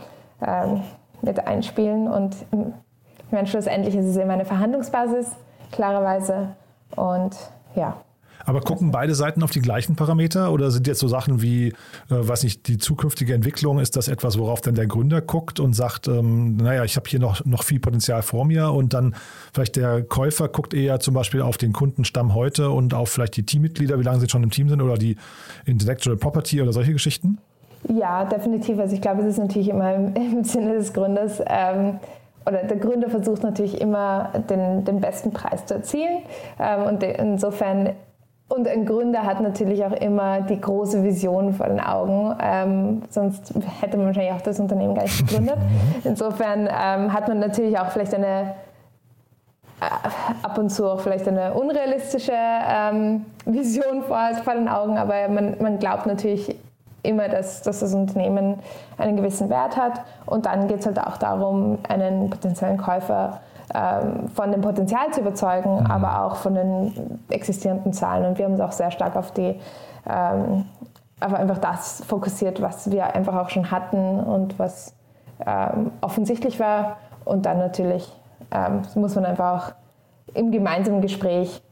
mit 1.20 1.48
einspielen. 1.48 2.06
Und 2.06 2.36
ich 2.52 3.32
meine, 3.32 3.48
schlussendlich 3.48 3.96
ist 3.96 4.06
es 4.06 4.16
immer 4.16 4.34
eine 4.34 4.44
Verhandlungsbasis 4.44 5.32
klarerweise. 5.72 6.54
Und 6.96 7.36
ja. 7.74 7.96
Aber 8.44 8.62
gucken 8.62 8.90
beide 8.90 9.14
Seiten 9.14 9.42
auf 9.42 9.50
die 9.50 9.60
gleichen 9.60 9.94
Parameter 9.94 10.52
oder 10.52 10.70
sind 10.70 10.86
jetzt 10.86 11.00
so 11.00 11.08
Sachen 11.08 11.42
wie, 11.42 11.68
äh, 11.68 11.72
was 12.08 12.44
nicht, 12.44 12.66
die 12.66 12.78
zukünftige 12.78 13.34
Entwicklung, 13.34 13.78
ist 13.78 13.94
das 13.94 14.08
etwas, 14.08 14.38
worauf 14.38 14.62
dann 14.62 14.74
der 14.74 14.86
Gründer 14.86 15.20
guckt 15.20 15.60
und 15.60 15.74
sagt, 15.74 16.08
ähm, 16.08 16.56
naja, 16.56 16.82
ich 16.84 16.96
habe 16.96 17.08
hier 17.10 17.20
noch, 17.20 17.44
noch 17.44 17.62
viel 17.62 17.78
Potenzial 17.78 18.22
vor 18.22 18.46
mir 18.46 18.70
und 18.70 18.94
dann 18.94 19.14
vielleicht 19.52 19.76
der 19.76 20.02
Käufer 20.02 20.48
guckt 20.48 20.72
eher 20.72 20.98
zum 20.98 21.12
Beispiel 21.12 21.42
auf 21.42 21.58
den 21.58 21.74
Kundenstamm 21.74 22.34
heute 22.34 22.70
und 22.70 22.94
auf 22.94 23.10
vielleicht 23.10 23.36
die 23.36 23.44
Teammitglieder, 23.44 23.98
wie 23.98 24.04
lange 24.04 24.20
sie 24.20 24.30
schon 24.30 24.42
im 24.42 24.50
Team 24.50 24.70
sind 24.70 24.80
oder 24.80 24.96
die 24.96 25.16
Intellectual 25.66 26.16
Property 26.16 26.62
oder 26.62 26.72
solche 26.72 26.94
Geschichten? 26.94 27.38
Ja, 27.86 28.24
definitiv. 28.24 28.78
Also 28.78 28.94
ich 28.94 29.00
glaube, 29.00 29.22
es 29.22 29.28
ist 29.28 29.38
natürlich 29.38 29.68
immer 29.68 29.94
im, 29.94 30.14
im 30.38 30.44
Sinne 30.44 30.74
des 30.74 30.92
Gründers. 30.92 31.42
Ähm, 31.46 31.98
oder 32.48 32.62
der 32.64 32.78
Gründer 32.78 33.10
versucht 33.10 33.42
natürlich 33.42 33.80
immer 33.80 34.30
den, 34.48 34.84
den 34.84 35.00
besten 35.00 35.32
Preis 35.32 35.66
zu 35.66 35.74
erzielen. 35.74 36.22
Ähm, 36.58 36.84
und 36.84 37.02
insofern, 37.02 37.90
und 38.48 38.66
ein 38.66 38.86
Gründer 38.86 39.24
hat 39.24 39.40
natürlich 39.40 39.84
auch 39.84 39.92
immer 39.92 40.40
die 40.40 40.60
große 40.60 41.04
Vision 41.04 41.52
vor 41.52 41.66
den 41.66 41.80
Augen, 41.80 42.34
ähm, 42.42 43.02
sonst 43.10 43.52
hätte 43.80 43.98
man 43.98 44.06
wahrscheinlich 44.06 44.32
auch 44.32 44.40
das 44.40 44.58
Unternehmen 44.58 44.94
gar 44.94 45.02
nicht 45.02 45.28
gegründet. 45.28 45.58
Insofern 46.04 46.60
ähm, 46.66 47.12
hat 47.12 47.28
man 47.28 47.38
natürlich 47.38 47.78
auch 47.78 47.90
vielleicht 47.90 48.14
eine 48.14 48.54
äh, 49.80 49.84
ab 50.42 50.56
und 50.56 50.70
zu 50.70 50.86
auch 50.90 51.00
vielleicht 51.00 51.28
eine 51.28 51.52
unrealistische 51.52 52.32
Vision 53.44 54.02
vor, 54.02 54.30
vor 54.42 54.54
den 54.54 54.68
Augen, 54.68 54.96
aber 54.96 55.28
man, 55.28 55.56
man 55.60 55.78
glaubt 55.78 56.06
natürlich 56.06 56.56
immer, 57.02 57.28
dass, 57.28 57.62
dass 57.62 57.80
das 57.80 57.94
Unternehmen 57.94 58.58
einen 58.96 59.16
gewissen 59.16 59.48
Wert 59.48 59.76
hat. 59.76 60.02
Und 60.26 60.46
dann 60.46 60.68
geht 60.68 60.80
es 60.80 60.86
halt 60.86 61.00
auch 61.00 61.16
darum, 61.16 61.78
einen 61.88 62.30
potenziellen 62.30 62.76
Käufer 62.76 63.40
ähm, 63.74 64.28
von 64.34 64.50
dem 64.50 64.62
Potenzial 64.62 65.10
zu 65.12 65.20
überzeugen, 65.20 65.80
mhm. 65.80 65.86
aber 65.86 66.24
auch 66.24 66.36
von 66.36 66.54
den 66.54 67.20
existierenden 67.28 67.92
Zahlen. 67.92 68.24
Und 68.26 68.38
wir 68.38 68.46
haben 68.46 68.52
uns 68.52 68.60
auch 68.60 68.72
sehr 68.72 68.90
stark 68.90 69.16
auf 69.16 69.32
die, 69.32 69.60
ähm, 70.08 70.64
auf 71.20 71.34
einfach 71.34 71.58
das 71.58 72.02
fokussiert, 72.06 72.62
was 72.62 72.90
wir 72.90 73.14
einfach 73.14 73.34
auch 73.36 73.50
schon 73.50 73.70
hatten 73.70 74.20
und 74.20 74.58
was 74.58 74.94
ähm, 75.46 75.92
offensichtlich 76.00 76.58
war. 76.60 76.96
Und 77.24 77.44
dann 77.46 77.58
natürlich 77.58 78.10
ähm, 78.50 78.82
muss 78.94 79.14
man 79.14 79.26
einfach 79.26 79.54
auch 79.54 79.72
im 80.34 80.50
gemeinsamen 80.50 81.00
Gespräch 81.00 81.62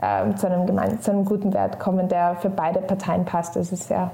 ähm, 0.00 0.36
zu, 0.36 0.46
einem 0.46 1.00
zu 1.00 1.10
einem 1.10 1.24
guten 1.24 1.52
Wert 1.52 1.78
kommen, 1.78 2.08
der 2.08 2.36
für 2.36 2.50
beide 2.50 2.80
Parteien 2.80 3.24
passt. 3.24 3.56
Das 3.56 3.70
ist 3.70 3.90
ja 3.90 4.10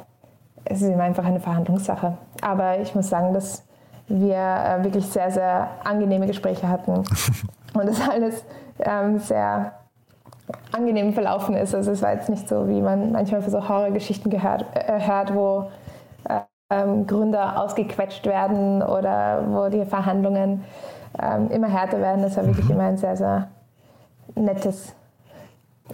es 0.65 0.83
ist 0.83 0.99
einfach 0.99 1.25
eine 1.25 1.41
Verhandlungssache. 1.41 2.17
Aber 2.43 2.79
ich 2.79 2.95
muss 2.95 3.09
sagen, 3.09 3.35
dass 3.35 3.65
wir 4.09 4.37
äh, 4.37 4.85
wirklich 4.85 5.07
sehr, 5.07 5.31
sehr 5.31 5.69
angenehme 5.85 6.27
Gespräche 6.27 6.69
hatten 6.69 6.93
und 7.75 7.87
das 7.87 8.09
alles 8.09 8.45
ähm, 8.81 9.19
sehr 9.19 9.73
angenehm 10.73 11.13
verlaufen 11.13 11.55
ist. 11.55 11.75
Also 11.75 11.93
es 11.93 12.03
war 12.03 12.13
jetzt 12.13 12.29
nicht 12.29 12.49
so, 12.49 12.69
wie 12.69 12.81
man 12.81 13.13
manchmal 13.13 13.43
für 13.43 13.51
so 13.51 13.69
Horrorgeschichten 13.69 14.31
gehört, 14.31 14.65
äh, 14.75 15.01
hört, 15.01 15.35
wo 15.35 15.71
äh, 16.29 16.41
ähm, 16.71 17.07
Gründer 17.07 17.61
ausgequetscht 17.61 18.27
werden 18.27 18.83
oder 18.83 19.45
wo 19.49 19.69
die 19.69 19.85
Verhandlungen 19.85 20.65
ähm, 21.21 21.51
immer 21.51 21.69
härter 21.69 22.01
werden. 22.01 22.23
Das 22.23 22.37
war 22.37 22.47
wirklich 22.47 22.67
mhm. 22.67 22.73
immer 22.73 22.85
ein 22.85 22.97
sehr, 22.97 23.17
sehr 23.17 23.49
nettes, 24.35 24.95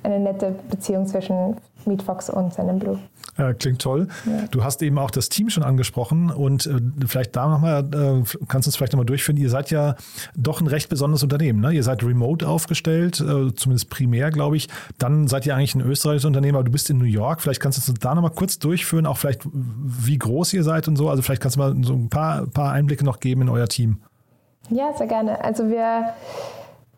eine 0.03 0.21
nette 0.21 0.55
Beziehung 0.71 1.07
zwischen 1.07 1.57
Meet 1.85 2.03
Fox 2.03 2.31
und 2.31 2.53
seinem 2.53 2.79
Blue. 2.79 2.99
Äh, 3.39 3.55
klingt 3.55 3.83
toll. 3.83 4.09
Ja. 4.25 4.47
Du 4.51 4.65
hast 4.65 4.83
eben 4.83 4.99
auch 4.99 5.11
das 5.11 5.29
Team 5.29 5.51
schon 5.51 5.63
angesprochen 5.63 6.31
und 6.31 6.67
äh, 6.67 6.81
vielleicht 7.07 7.37
da 7.37 7.49
nochmal, 7.49 7.85
äh, 7.85 8.23
kannst 8.49 8.67
du 8.67 8.71
es 8.71 8.77
vielleicht 8.77 8.93
nochmal 8.93 9.07
durchführen. 9.07 9.37
Ihr 9.37 9.51
seid 9.51 9.71
ja 9.71 9.95
doch 10.35 10.61
ein 10.61 10.67
recht 10.67 10.89
besonderes 10.89 11.23
Unternehmen. 11.23 11.61
Ne? 11.61 11.73
Ihr 11.73 11.83
seid 11.83 12.03
remote 12.03 12.49
aufgestellt, 12.49 13.21
äh, 13.21 13.55
zumindest 13.55 13.91
primär, 13.91 14.31
glaube 14.31 14.57
ich. 14.57 14.69
Dann 14.99 15.29
seid 15.29 15.45
ihr 15.45 15.55
eigentlich 15.55 15.75
ein 15.75 15.83
österreichisches 15.83 16.25
Unternehmen, 16.25 16.57
aber 16.57 16.65
du 16.65 16.73
bist 16.73 16.89
in 16.89 16.99
New 16.99 17.05
York. 17.05 17.43
Vielleicht 17.43 17.61
kannst 17.61 17.87
du 17.87 17.93
es 17.93 17.99
da 17.99 18.15
nochmal 18.15 18.31
kurz 18.31 18.59
durchführen, 18.59 19.05
auch 19.07 19.19
vielleicht, 19.19 19.43
wie 19.45 20.19
groß 20.19 20.55
ihr 20.55 20.65
seid 20.65 20.89
und 20.89 20.97
so. 20.97 21.11
Also 21.11 21.23
vielleicht 21.23 21.43
kannst 21.43 21.57
du 21.57 21.61
mal 21.61 21.77
so 21.83 21.93
ein 21.93 22.09
paar, 22.09 22.47
paar 22.47 22.73
Einblicke 22.73 23.05
noch 23.05 23.21
geben 23.21 23.43
in 23.43 23.49
euer 23.51 23.69
Team. 23.69 24.01
Ja, 24.71 24.93
sehr 24.97 25.07
gerne. 25.07 25.45
Also 25.45 25.69
wir 25.69 26.15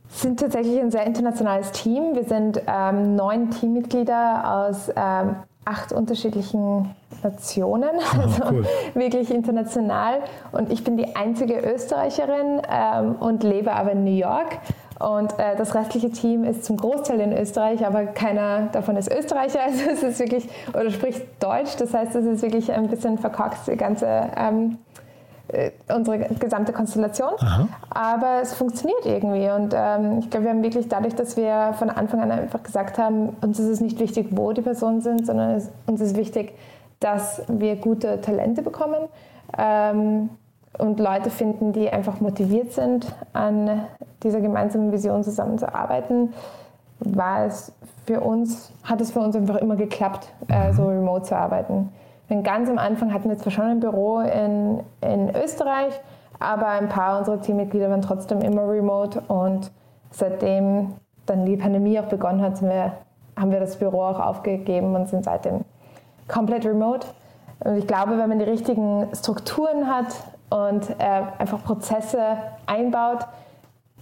sind 0.08 0.40
tatsächlich 0.40 0.78
ein 0.80 0.90
sehr 0.90 1.04
internationales 1.04 1.72
Team. 1.72 2.14
Wir 2.14 2.24
sind 2.24 2.62
ähm, 2.66 3.16
neun 3.16 3.50
Teammitglieder 3.50 4.42
aus 4.50 4.90
ähm, 4.94 5.36
acht 5.68 5.92
unterschiedlichen 5.92 6.94
Nationen, 7.22 7.90
also 8.20 8.42
cool. 8.50 8.66
wirklich 8.94 9.30
international. 9.30 10.20
Und 10.52 10.72
ich 10.72 10.82
bin 10.84 10.96
die 10.96 11.14
einzige 11.14 11.58
Österreicherin 11.60 12.62
ähm, 12.70 13.16
und 13.20 13.42
lebe 13.42 13.72
aber 13.72 13.92
in 13.92 14.04
New 14.04 14.16
York. 14.16 14.58
Und 14.98 15.38
äh, 15.38 15.54
das 15.56 15.74
restliche 15.74 16.10
Team 16.10 16.42
ist 16.42 16.64
zum 16.64 16.76
Großteil 16.76 17.20
in 17.20 17.32
Österreich, 17.32 17.86
aber 17.86 18.06
keiner 18.06 18.68
davon 18.72 18.96
ist 18.96 19.10
Österreicher. 19.12 19.60
Also 19.68 19.90
es 19.90 20.02
ist 20.02 20.18
wirklich, 20.18 20.48
oder 20.70 20.90
spricht 20.90 21.22
Deutsch. 21.40 21.76
Das 21.78 21.94
heißt, 21.94 22.14
es 22.16 22.24
ist 22.24 22.42
wirklich 22.42 22.72
ein 22.72 22.88
bisschen 22.88 23.18
verkorkst, 23.18 23.68
die 23.68 23.76
ganze 23.76 24.06
ähm, 24.36 24.78
äh, 24.96 25.07
unsere 25.94 26.18
gesamte 26.18 26.72
Konstellation. 26.72 27.32
Aha. 27.38 27.68
Aber 27.90 28.40
es 28.42 28.54
funktioniert 28.54 29.06
irgendwie. 29.06 29.48
Und 29.48 29.74
ähm, 29.74 30.18
ich 30.18 30.30
glaube, 30.30 30.44
wir 30.44 30.50
haben 30.50 30.62
wirklich 30.62 30.88
dadurch, 30.88 31.14
dass 31.14 31.36
wir 31.36 31.74
von 31.78 31.90
Anfang 31.90 32.20
an 32.20 32.30
einfach 32.30 32.62
gesagt 32.62 32.98
haben, 32.98 33.30
uns 33.40 33.58
ist 33.58 33.68
es 33.68 33.80
nicht 33.80 33.98
wichtig, 33.98 34.28
wo 34.32 34.52
die 34.52 34.60
Personen 34.60 35.00
sind, 35.00 35.26
sondern 35.26 35.52
es, 35.52 35.70
uns 35.86 36.00
ist 36.00 36.16
wichtig, 36.16 36.52
dass 37.00 37.42
wir 37.48 37.76
gute 37.76 38.20
Talente 38.20 38.62
bekommen 38.62 39.08
ähm, 39.56 40.28
und 40.76 41.00
Leute 41.00 41.30
finden, 41.30 41.72
die 41.72 41.88
einfach 41.88 42.20
motiviert 42.20 42.72
sind, 42.72 43.06
an 43.32 43.84
dieser 44.22 44.40
gemeinsamen 44.40 44.92
Vision 44.92 45.24
zusammenzuarbeiten, 45.24 46.34
war 47.00 47.46
es 47.46 47.72
für 48.06 48.20
uns, 48.20 48.72
hat 48.82 49.00
es 49.00 49.12
für 49.12 49.20
uns 49.20 49.36
einfach 49.36 49.56
immer 49.56 49.76
geklappt, 49.76 50.28
äh, 50.48 50.72
so 50.72 50.88
remote 50.88 51.24
zu 51.24 51.36
arbeiten. 51.36 51.90
Denn 52.30 52.42
ganz 52.42 52.68
am 52.68 52.78
Anfang 52.78 53.12
hatten 53.12 53.28
wir 53.28 53.38
zwar 53.38 53.52
schon 53.52 53.64
ein 53.64 53.80
Büro 53.80 54.20
in, 54.20 54.80
in 55.00 55.34
Österreich, 55.34 55.98
aber 56.38 56.68
ein 56.68 56.88
paar 56.88 57.18
unserer 57.18 57.40
Teammitglieder 57.40 57.90
waren 57.90 58.02
trotzdem 58.02 58.40
immer 58.40 58.68
remote 58.68 59.20
und 59.28 59.70
seitdem 60.10 60.94
dann 61.26 61.46
die 61.46 61.56
Pandemie 61.56 61.98
auch 61.98 62.06
begonnen 62.06 62.42
hat, 62.42 62.60
wir, 62.62 62.92
haben 63.36 63.50
wir 63.50 63.60
das 63.60 63.76
Büro 63.76 64.02
auch 64.02 64.20
aufgegeben 64.20 64.94
und 64.94 65.08
sind 65.08 65.24
seitdem 65.24 65.64
komplett 66.26 66.66
remote. 66.66 67.06
Und 67.60 67.76
ich 67.76 67.86
glaube, 67.86 68.18
wenn 68.18 68.28
man 68.28 68.38
die 68.38 68.44
richtigen 68.44 69.08
Strukturen 69.14 69.88
hat 69.88 70.14
und 70.50 70.90
äh, 70.98 71.22
einfach 71.38 71.64
Prozesse 71.64 72.36
einbaut, 72.66 73.26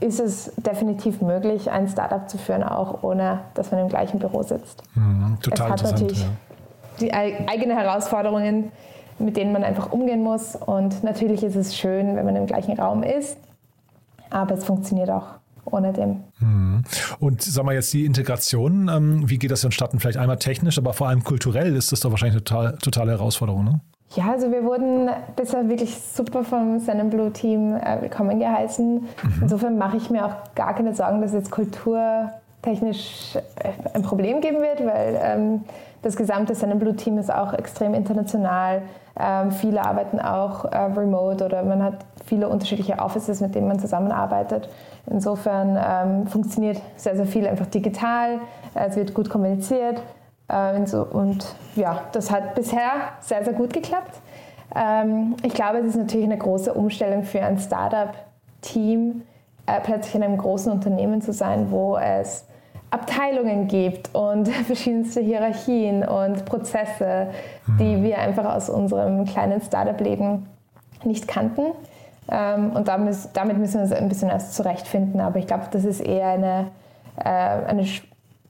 ist 0.01 0.21
es 0.21 0.53
definitiv 0.57 1.23
möglich, 1.23 1.71
ein 1.71 1.89
Startup 1.89 2.29
zu 2.29 2.37
führen, 2.37 2.63
auch 2.63 3.03
ohne 3.03 3.41
dass 3.55 3.71
man 3.71 3.81
im 3.81 3.89
gleichen 3.89 4.19
Büro 4.19 4.43
sitzt. 4.43 4.83
Mhm, 4.95 5.39
total 5.41 5.69
es 5.69 5.73
hat 5.73 5.93
natürlich 5.93 6.23
ja 6.23 6.29
die 7.01 7.13
eigenen 7.13 7.77
Herausforderungen. 7.77 8.73
mit 9.19 9.37
denen 9.37 9.53
man 9.53 9.65
einfach 9.65 9.93
umgehen 9.93 10.23
muss. 10.23 10.57
Und 10.57 11.03
natürlich 11.03 11.43
ist 11.43 11.57
es 11.57 11.77
schön, 11.77 12.17
wenn 12.17 12.25
man 12.27 12.37
im 12.37 12.47
gleichen 12.47 12.79
Raum 12.79 13.03
ist, 13.03 13.39
aber 14.31 14.55
es 14.55 14.65
funktioniert 14.65 15.11
auch 15.11 15.27
ohne 15.65 15.93
dem. 15.93 16.23
Mhm. 16.39 16.85
Und 17.19 17.43
sag 17.43 17.65
mal 17.65 17.75
jetzt 17.75 17.93
die 17.93 18.05
Integration, 18.05 18.89
ähm, 18.89 19.29
wie 19.29 19.39
geht 19.39 19.51
das 19.51 19.63
vonstatten? 19.63 19.99
Vielleicht 19.99 20.19
einmal 20.19 20.39
technisch, 20.39 20.79
aber 20.79 20.93
vor 20.93 21.09
allem 21.09 21.25
kulturell 21.25 21.75
ist 21.75 21.91
das 21.93 22.01
doch 22.01 22.11
wahrscheinlich 22.11 22.37
eine 22.37 22.45
total, 22.45 22.79
totale 22.79 23.13
Herausforderung, 23.13 23.65
ne? 23.65 23.81
Ja, 24.15 24.31
also 24.31 24.53
wir 24.53 24.63
wurden 24.63 25.11
bisher 25.35 25.69
wirklich 25.69 25.99
super 25.99 26.45
vom 26.45 26.79
Sun 26.79 27.11
Blue 27.11 27.33
Team 27.33 27.75
äh, 27.75 28.01
willkommen 28.01 28.39
geheißen. 28.39 28.95
Mhm. 29.01 29.03
Insofern 29.41 29.79
mache 29.79 29.97
ich 29.97 30.11
mir 30.11 30.25
auch 30.27 30.55
gar 30.55 30.75
keine 30.77 30.95
Sorgen, 30.95 31.21
dass 31.21 31.33
jetzt 31.33 31.51
kulturtechnisch 31.51 33.35
äh, 33.35 33.73
ein 33.95 34.03
Problem 34.03 34.41
geben 34.41 34.59
wird, 34.59 34.87
weil 34.87 35.19
ähm, 35.21 35.65
das 36.07 36.15
gesamte 36.15 36.55
Sun 36.55 36.79
Blue 36.79 36.95
Team 36.95 37.19
ist 37.19 37.35
auch 37.35 37.53
extrem 37.53 37.93
international. 37.93 38.83
Ähm, 39.19 39.51
viele 39.51 39.85
arbeiten 39.85 40.21
auch 40.21 40.65
äh, 40.67 40.77
remote 40.77 41.45
oder 41.45 41.65
man 41.65 41.83
hat 41.83 41.95
viele 42.25 42.49
unterschiedliche 42.49 42.99
Offices, 43.01 43.41
mit 43.41 43.57
denen 43.57 43.67
man 43.67 43.81
zusammenarbeitet. 43.81 44.69
Insofern 45.11 45.77
ähm, 45.77 46.27
funktioniert 46.29 46.81
sehr, 46.97 47.17
sehr 47.17 47.27
viel 47.27 47.47
einfach 47.47 47.67
digital. 47.67 48.39
Es 48.75 48.95
wird 48.95 49.15
gut 49.15 49.29
kommuniziert. 49.29 50.01
Äh, 50.47 50.79
und 51.11 51.45
ja, 51.75 52.03
das 52.13 52.31
hat 52.31 52.55
bisher 52.55 52.93
sehr, 53.19 53.45
sehr 53.45 53.55
gut 53.55 53.73
geklappt. 53.73 54.21
Ähm, 54.77 55.35
ich 55.43 55.55
glaube, 55.55 55.79
es 55.79 55.87
ist 55.87 55.97
natürlich 55.97 56.27
eine 56.27 56.39
große 56.39 56.73
Umstellung 56.73 57.25
für 57.25 57.43
ein 57.43 57.59
Startup-Team, 57.59 59.23
äh, 59.67 59.81
plötzlich 59.83 60.15
in 60.15 60.23
einem 60.23 60.39
großen 60.39 60.71
Unternehmen 60.71 61.21
zu 61.21 61.33
sein, 61.33 61.73
wo 61.73 61.97
es 61.97 62.45
Abteilungen 62.97 63.69
gibt 63.69 64.15
und 64.15 64.49
verschiedenste 64.67 65.21
Hierarchien 65.21 66.03
und 66.03 66.45
Prozesse, 66.45 67.29
die 67.79 67.97
mhm. 67.97 68.03
wir 68.03 68.19
einfach 68.19 68.45
aus 68.55 68.71
unserem 68.71 69.25
kleinen 69.27 69.61
Startup-Leben 69.61 70.47
nicht 71.05 71.29
kannten. 71.29 71.63
Ähm, 72.29 72.71
und 72.71 72.89
damit 72.89 73.59
müssen 73.59 73.75
wir 73.75 73.83
uns 73.83 73.93
ein 73.93 74.09
bisschen 74.09 74.31
erst 74.31 74.55
zurechtfinden. 74.55 75.21
Aber 75.21 75.39
ich 75.39 75.47
glaube, 75.47 75.65
das 75.71 75.85
ist 75.85 76.01
eher 76.01 76.29
eine, 76.29 76.69
äh, 77.17 77.29
eine 77.29 77.87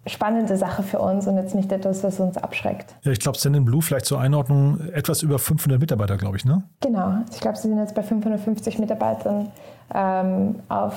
spannende 0.06 0.56
Sache 0.56 0.82
für 0.82 1.00
uns 1.00 1.26
und 1.26 1.36
jetzt 1.36 1.54
nicht 1.54 1.72
etwas, 1.72 2.04
was 2.04 2.20
uns 2.20 2.38
abschreckt. 2.38 2.94
Ja, 3.02 3.12
ich 3.12 3.18
glaube, 3.18 3.36
Send 3.38 3.64
Blue 3.64 3.82
vielleicht 3.82 4.06
zur 4.06 4.20
Einordnung 4.20 4.80
etwas 4.92 5.22
über 5.22 5.38
500 5.38 5.80
Mitarbeiter, 5.80 6.16
glaube 6.16 6.36
ich, 6.36 6.44
ne? 6.44 6.62
Genau. 6.80 7.16
Ich 7.32 7.40
glaube, 7.40 7.56
sie 7.58 7.68
sind 7.68 7.78
jetzt 7.78 7.94
bei 7.94 8.02
550 8.02 8.78
Mitarbeitern 8.78 9.50
ähm, 9.92 10.56
auf 10.68 10.94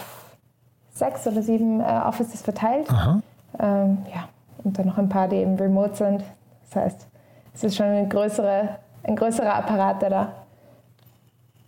sechs 0.93 1.25
oder 1.25 1.41
sieben 1.41 1.81
äh, 1.81 1.83
Offices 1.83 2.41
verteilt. 2.41 2.89
Aha. 2.89 3.21
Ähm, 3.59 3.99
ja, 4.13 4.29
und 4.63 4.77
dann 4.77 4.87
noch 4.87 4.97
ein 4.97 5.09
paar, 5.09 5.27
die 5.27 5.37
eben 5.37 5.55
remote 5.55 5.95
sind. 5.95 6.23
Das 6.65 6.83
heißt, 6.83 7.07
es 7.53 7.63
ist 7.63 7.75
schon 7.75 7.87
eine 7.87 8.07
größere, 8.07 8.69
ein 9.03 9.15
größerer 9.15 9.55
Apparat, 9.55 10.01
der 10.01 10.09
da 10.09 10.33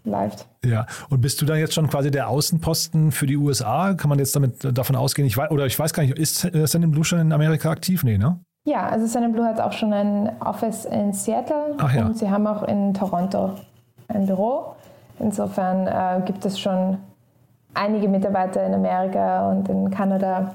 läuft. 0.03 0.47
Ja, 0.65 0.85
und 1.09 1.21
bist 1.21 1.41
du 1.41 1.45
dann 1.45 1.57
jetzt 1.57 1.73
schon 1.73 1.87
quasi 1.87 2.11
der 2.11 2.29
Außenposten 2.29 3.11
für 3.11 3.25
die 3.25 3.37
USA? 3.37 3.93
Kann 3.93 4.09
man 4.09 4.19
jetzt 4.19 4.35
damit 4.35 4.63
äh, 4.63 4.73
davon 4.73 4.95
ausgehen? 4.95 5.27
Ich 5.27 5.37
weiß, 5.37 5.51
oder 5.51 5.65
ich 5.65 5.77
weiß 5.77 5.93
gar 5.93 6.03
nicht, 6.03 6.17
ist 6.17 6.45
äh, 6.45 6.65
Send 6.67 7.05
schon 7.05 7.19
in 7.19 7.31
Amerika 7.31 7.69
aktiv? 7.69 8.03
Nee, 8.03 8.17
ne? 8.17 8.39
Ja, 8.63 8.87
also 8.87 9.07
Send 9.07 9.37
hat 9.39 9.59
auch 9.59 9.73
schon 9.73 9.93
ein 9.93 10.31
Office 10.39 10.85
in 10.85 11.13
Seattle 11.13 11.75
Ach, 11.77 11.93
ja. 11.93 12.05
und 12.05 12.17
sie 12.17 12.29
haben 12.29 12.45
auch 12.47 12.63
in 12.63 12.93
Toronto 12.93 13.51
ein 14.07 14.25
Büro. 14.25 14.75
Insofern 15.19 15.87
äh, 15.87 16.23
gibt 16.25 16.45
es 16.45 16.59
schon 16.59 16.97
einige 17.73 18.07
Mitarbeiter 18.07 18.65
in 18.65 18.73
Amerika 18.73 19.49
und 19.49 19.67
in 19.69 19.89
Kanada 19.89 20.53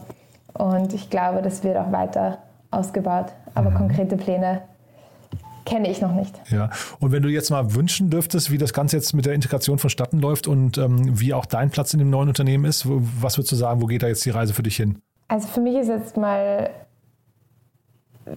und 0.59 0.93
ich 0.93 1.11
glaube, 1.11 1.43
das 1.43 1.65
wird 1.65 1.77
auch 1.77 1.93
weiter 1.93 2.39
ausgebaut. 2.71 3.27
Aber 3.55 3.71
mhm. 3.71 3.77
konkrete 3.77 4.17
Pläne 4.17 4.63
kenne 5.65 5.91
ich 5.91 6.01
noch 6.01 6.13
nicht. 6.13 6.41
Ja, 6.51 6.71
und 7.01 7.13
wenn 7.13 7.23
du 7.23 7.29
jetzt 7.29 7.51
mal 7.51 7.75
wünschen 7.75 8.09
dürftest, 8.09 8.51
wie 8.51 8.59
das 8.59 8.73
Ganze 8.73 8.97
jetzt 8.97 9.13
mit 9.13 9.27
der 9.27 9.35
Integration 9.35 9.79
vonstatten 9.79 10.21
läuft 10.21 10.47
und 10.47 10.79
ähm, 10.79 11.21
wie 11.21 11.35
auch 11.35 11.45
dein 11.45 11.71
Platz 11.71 11.93
in 11.93 11.99
dem 11.99 12.11
neuen 12.11 12.29
Unternehmen 12.29 12.65
ist, 12.65 12.87
was 12.87 13.37
würdest 13.37 13.53
du 13.53 13.57
sagen, 13.57 13.83
wo 13.83 13.87
geht 13.87 14.03
da 14.03 14.07
jetzt 14.07 14.25
die 14.25 14.31
Reise 14.31 14.55
für 14.55 14.63
dich 14.63 14.77
hin? 14.77 15.01
Also 15.29 15.49
für 15.49 15.61
mich 15.61 15.77
ist 15.77 15.89
jetzt 15.89 16.17
mal 16.17 16.71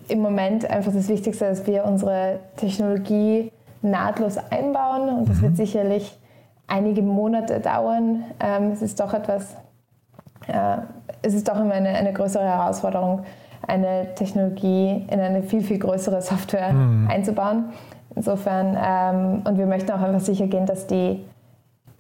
im 0.07 0.19
Moment 0.19 0.69
einfach 0.69 0.91
das 0.91 1.07
Wichtigste, 1.07 1.45
dass 1.45 1.65
wir 1.67 1.86
unsere 1.86 2.39
Technologie 2.58 3.51
nahtlos 3.82 4.38
einbauen 4.38 5.10
und 5.10 5.29
das 5.29 5.38
mhm. 5.38 5.41
wird 5.43 5.58
sicherlich 5.58 6.17
einige 6.67 7.01
Monate 7.01 7.60
dauern. 7.60 8.23
Ähm, 8.39 8.71
es 8.71 8.82
ist 8.82 8.99
doch 8.99 9.13
etwas, 9.13 9.55
äh, 10.47 10.77
es 11.21 11.34
ist 11.34 11.47
doch 11.47 11.60
immer 11.60 11.73
eine, 11.73 11.89
eine 11.89 12.13
größere 12.13 12.43
Herausforderung, 12.43 13.23
eine 13.67 14.13
Technologie 14.15 15.05
in 15.10 15.19
eine 15.19 15.43
viel, 15.43 15.62
viel 15.62 15.79
größere 15.79 16.21
Software 16.21 16.73
mhm. 16.73 17.08
einzubauen. 17.10 17.65
Insofern, 18.15 18.77
ähm, 18.82 19.41
und 19.45 19.58
wir 19.58 19.65
möchten 19.65 19.91
auch 19.91 20.01
einfach 20.01 20.19
sicher 20.19 20.47
gehen, 20.47 20.65
dass 20.65 20.88
die, 20.88 21.23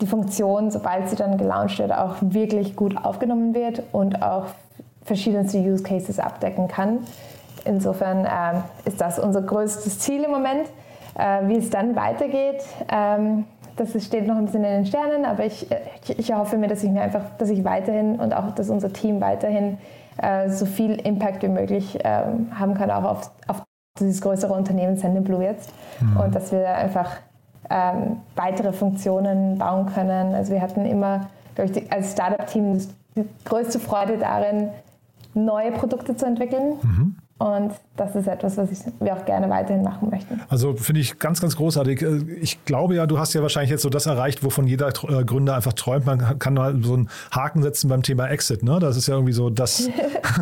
die 0.01 0.07
Funktion, 0.07 0.71
sobald 0.71 1.09
sie 1.09 1.15
dann 1.15 1.37
gelauncht 1.37 1.79
wird, 1.79 1.91
auch 1.91 2.15
wirklich 2.21 2.75
gut 2.75 2.97
aufgenommen 3.03 3.53
wird 3.53 3.83
und 3.91 4.21
auch 4.21 4.45
verschiedenste 5.03 5.59
Use 5.59 5.83
Cases 5.83 6.19
abdecken 6.19 6.67
kann. 6.67 6.99
Insofern 7.65 8.19
ähm, 8.25 8.63
ist 8.85 8.99
das 9.01 9.19
unser 9.19 9.41
größtes 9.41 9.99
Ziel 9.99 10.23
im 10.23 10.31
Moment. 10.31 10.67
Äh, 11.19 11.49
wie 11.49 11.57
es 11.57 11.69
dann 11.69 11.97
weitergeht, 11.97 12.63
ähm, 12.89 13.43
das 13.79 14.03
steht 14.03 14.27
noch 14.27 14.37
ein 14.37 14.45
bisschen 14.45 14.63
in 14.63 14.71
den 14.71 14.85
Sternen, 14.85 15.25
aber 15.25 15.45
ich, 15.45 15.67
ich, 16.03 16.19
ich 16.19 16.33
hoffe 16.33 16.57
mir, 16.57 16.67
dass 16.67 16.83
ich 16.83 16.89
mir 16.89 17.01
einfach, 17.01 17.23
dass 17.37 17.49
ich 17.49 17.63
weiterhin 17.63 18.19
und 18.19 18.33
auch, 18.33 18.51
dass 18.51 18.69
unser 18.69 18.91
Team 18.91 19.21
weiterhin 19.21 19.77
äh, 20.21 20.49
so 20.49 20.65
viel 20.65 20.93
Impact 20.95 21.43
wie 21.43 21.47
möglich 21.47 21.97
ähm, 22.03 22.47
haben 22.57 22.73
kann, 22.73 22.91
auch 22.91 23.03
auf, 23.03 23.31
auf 23.47 23.63
dieses 23.99 24.21
größere 24.21 24.53
Unternehmen 24.53 24.97
Sendinblue 24.97 25.43
jetzt. 25.43 25.71
Mhm. 25.99 26.17
Und 26.17 26.35
dass 26.35 26.51
wir 26.51 26.67
einfach 26.75 27.17
ähm, 27.69 28.17
weitere 28.35 28.73
Funktionen 28.73 29.57
bauen 29.57 29.87
können. 29.93 30.33
Also 30.33 30.53
wir 30.53 30.61
hatten 30.61 30.85
immer, 30.85 31.27
glaube 31.55 31.71
ich, 31.71 31.91
als 31.91 32.13
Startup-Team 32.13 32.79
die 33.15 33.25
größte 33.45 33.79
Freude 33.79 34.17
darin, 34.17 34.69
neue 35.33 35.71
Produkte 35.71 36.15
zu 36.15 36.25
entwickeln. 36.25 36.77
Mhm. 36.81 37.15
Und 37.39 37.71
das 37.95 38.15
ist 38.17 38.27
etwas, 38.27 38.57
was 38.57 38.69
ich, 38.69 38.79
wir 38.99 39.13
auch 39.13 39.23
gerne 39.23 39.49
weiterhin 39.49 39.81
machen 39.81 40.09
möchten. 40.09 40.41
Also 40.49 40.73
finde 40.73 40.99
ich 40.99 41.19
ganz, 41.19 41.39
ganz 41.39 41.55
großartig. 41.55 42.05
Ich 42.41 42.65
glaube 42.65 42.95
ja, 42.95 43.07
du 43.07 43.17
hast 43.17 43.33
ja 43.33 43.41
wahrscheinlich 43.41 43.71
jetzt 43.71 43.81
so 43.81 43.89
das 43.89 44.07
erreicht, 44.07 44.43
wovon 44.43 44.67
jeder 44.67 44.89
äh, 44.89 45.23
Gründer 45.23 45.55
einfach 45.55 45.71
träumt. 45.71 46.05
Man 46.05 46.37
kann 46.37 46.55
mal 46.55 46.75
so 46.83 46.95
einen 46.95 47.09
Haken 47.31 47.63
setzen 47.63 47.87
beim 47.87 48.03
Thema 48.03 48.27
Exit. 48.27 48.61
Ne? 48.61 48.79
Das 48.79 48.97
ist 48.97 49.07
ja 49.07 49.13
irgendwie 49.13 49.31
so 49.31 49.49
das. 49.49 49.89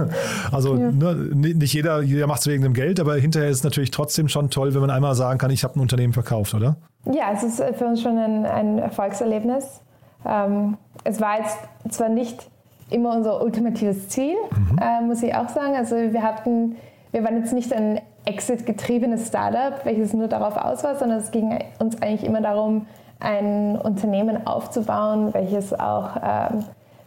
also 0.51 0.75
ja. 0.75 0.91
ne, 0.91 1.13
nicht 1.35 1.71
jeder, 1.71 2.01
jeder 2.01 2.25
macht 2.25 2.39
es 2.39 2.47
wegen 2.47 2.63
dem 2.63 2.73
Geld, 2.73 2.99
aber 2.99 3.15
hinterher 3.15 3.49
ist 3.49 3.57
es 3.57 3.63
natürlich 3.63 3.91
trotzdem 3.91 4.27
schon 4.27 4.49
toll, 4.49 4.73
wenn 4.73 4.81
man 4.81 4.89
einmal 4.89 5.13
sagen 5.13 5.37
kann, 5.37 5.51
ich 5.51 5.63
habe 5.63 5.75
ein 5.75 5.81
Unternehmen 5.81 6.13
verkauft, 6.13 6.55
oder? 6.55 6.77
Ja, 7.05 7.31
es 7.31 7.43
ist 7.43 7.63
für 7.77 7.85
uns 7.85 8.01
schon 8.01 8.17
ein, 8.17 8.43
ein 8.47 8.79
Erfolgserlebnis. 8.79 9.81
Ähm, 10.25 10.77
es 11.03 11.21
war 11.21 11.37
jetzt 11.37 11.93
zwar 11.93 12.09
nicht 12.09 12.49
immer 12.89 13.15
unser 13.15 13.41
ultimatives 13.41 14.09
Ziel, 14.09 14.35
mhm. 14.51 14.79
äh, 14.81 15.01
muss 15.01 15.23
ich 15.23 15.33
auch 15.35 15.49
sagen. 15.49 15.75
Also 15.75 15.95
wir 15.95 16.23
hatten, 16.23 16.75
wir 17.11 17.23
waren 17.23 17.37
jetzt 17.37 17.53
nicht 17.53 17.73
ein 17.73 18.01
Exit-getriebenes 18.25 19.27
Startup, 19.27 19.85
welches 19.85 20.13
nur 20.13 20.27
darauf 20.27 20.57
aus 20.57 20.83
war, 20.83 20.95
sondern 20.95 21.19
es 21.19 21.31
ging 21.31 21.57
uns 21.79 22.01
eigentlich 22.01 22.25
immer 22.25 22.41
darum, 22.41 22.85
ein 23.19 23.77
Unternehmen 23.77 24.45
aufzubauen, 24.45 25.33
welches 25.33 25.73
auch 25.73 26.17
ähm, 26.21 26.65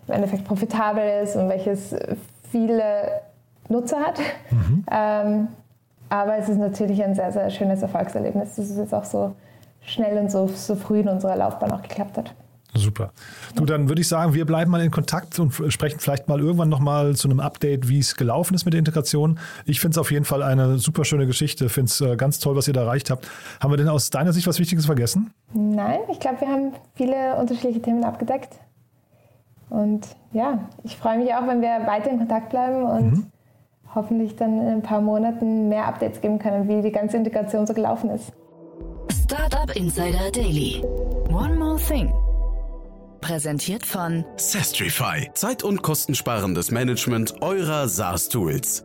im 0.08 0.14
Endeffekt 0.14 0.44
profitabel 0.44 1.22
ist 1.22 1.36
und 1.36 1.48
welches 1.48 1.94
viele 2.50 3.20
Nutzer 3.68 3.98
hat. 4.00 4.18
Mhm. 4.50 4.84
Ähm, 4.90 5.48
aber 6.08 6.38
es 6.38 6.48
ist 6.48 6.58
natürlich 6.58 7.02
ein 7.04 7.14
sehr, 7.14 7.30
sehr 7.30 7.48
schönes 7.50 7.82
Erfolgserlebnis, 7.82 8.56
dass 8.56 8.70
es 8.70 8.76
jetzt 8.76 8.92
auch 8.92 9.04
so 9.04 9.32
schnell 9.82 10.18
und 10.18 10.30
so, 10.30 10.48
so 10.48 10.74
früh 10.74 11.00
in 11.00 11.08
unserer 11.08 11.36
Laufbahn 11.36 11.70
auch 11.70 11.82
geklappt 11.82 12.18
hat. 12.18 12.34
Super. 12.74 13.12
Du, 13.56 13.64
dann 13.64 13.88
würde 13.88 14.00
ich 14.00 14.08
sagen, 14.08 14.32
wir 14.32 14.44
bleiben 14.44 14.70
mal 14.70 14.80
in 14.80 14.90
Kontakt 14.90 15.38
und 15.40 15.52
sprechen 15.68 15.98
vielleicht 15.98 16.28
mal 16.28 16.38
irgendwann 16.38 16.68
nochmal 16.68 17.16
zu 17.16 17.28
einem 17.28 17.40
Update, 17.40 17.88
wie 17.88 17.98
es 17.98 18.16
gelaufen 18.16 18.54
ist 18.54 18.64
mit 18.64 18.74
der 18.74 18.78
Integration. 18.78 19.38
Ich 19.64 19.80
finde 19.80 19.94
es 19.94 19.98
auf 19.98 20.12
jeden 20.12 20.24
Fall 20.24 20.42
eine 20.42 20.78
super 20.78 21.04
schöne 21.04 21.26
Geschichte. 21.26 21.68
Finde 21.68 21.90
es 21.90 22.00
äh, 22.00 22.16
ganz 22.16 22.38
toll, 22.38 22.54
was 22.56 22.68
ihr 22.68 22.74
da 22.74 22.82
erreicht 22.82 23.10
habt. 23.10 23.28
Haben 23.60 23.72
wir 23.72 23.76
denn 23.76 23.88
aus 23.88 24.10
deiner 24.10 24.32
Sicht 24.32 24.46
was 24.46 24.58
Wichtiges 24.60 24.86
vergessen? 24.86 25.32
Nein, 25.52 26.00
ich 26.10 26.20
glaube, 26.20 26.40
wir 26.40 26.48
haben 26.48 26.72
viele 26.94 27.36
unterschiedliche 27.36 27.82
Themen 27.82 28.04
abgedeckt. 28.04 28.54
Und 29.68 30.06
ja, 30.32 30.58
ich 30.84 30.96
freue 30.96 31.18
mich 31.18 31.32
auch, 31.34 31.46
wenn 31.46 31.60
wir 31.60 31.86
weiter 31.86 32.10
in 32.10 32.18
Kontakt 32.18 32.50
bleiben 32.50 32.84
und 32.84 33.12
mhm. 33.12 33.26
hoffentlich 33.94 34.36
dann 34.36 34.60
in 34.60 34.68
ein 34.68 34.82
paar 34.82 35.00
Monaten 35.00 35.68
mehr 35.68 35.86
Updates 35.86 36.20
geben 36.20 36.38
können, 36.38 36.68
wie 36.68 36.82
die 36.82 36.92
ganze 36.92 37.16
Integration 37.16 37.66
so 37.66 37.74
gelaufen 37.74 38.10
ist. 38.10 38.32
Startup 39.24 39.74
Insider 39.76 40.30
Daily. 40.32 40.84
One 41.30 41.56
more 41.56 41.76
thing. 41.76 42.12
Präsentiert 43.20 43.84
von 43.84 44.24
Sestrify. 44.36 45.30
Zeit- 45.34 45.62
und 45.62 45.82
kostensparendes 45.82 46.70
Management 46.70 47.42
eurer 47.42 47.86
SaaS-Tools. 47.86 48.84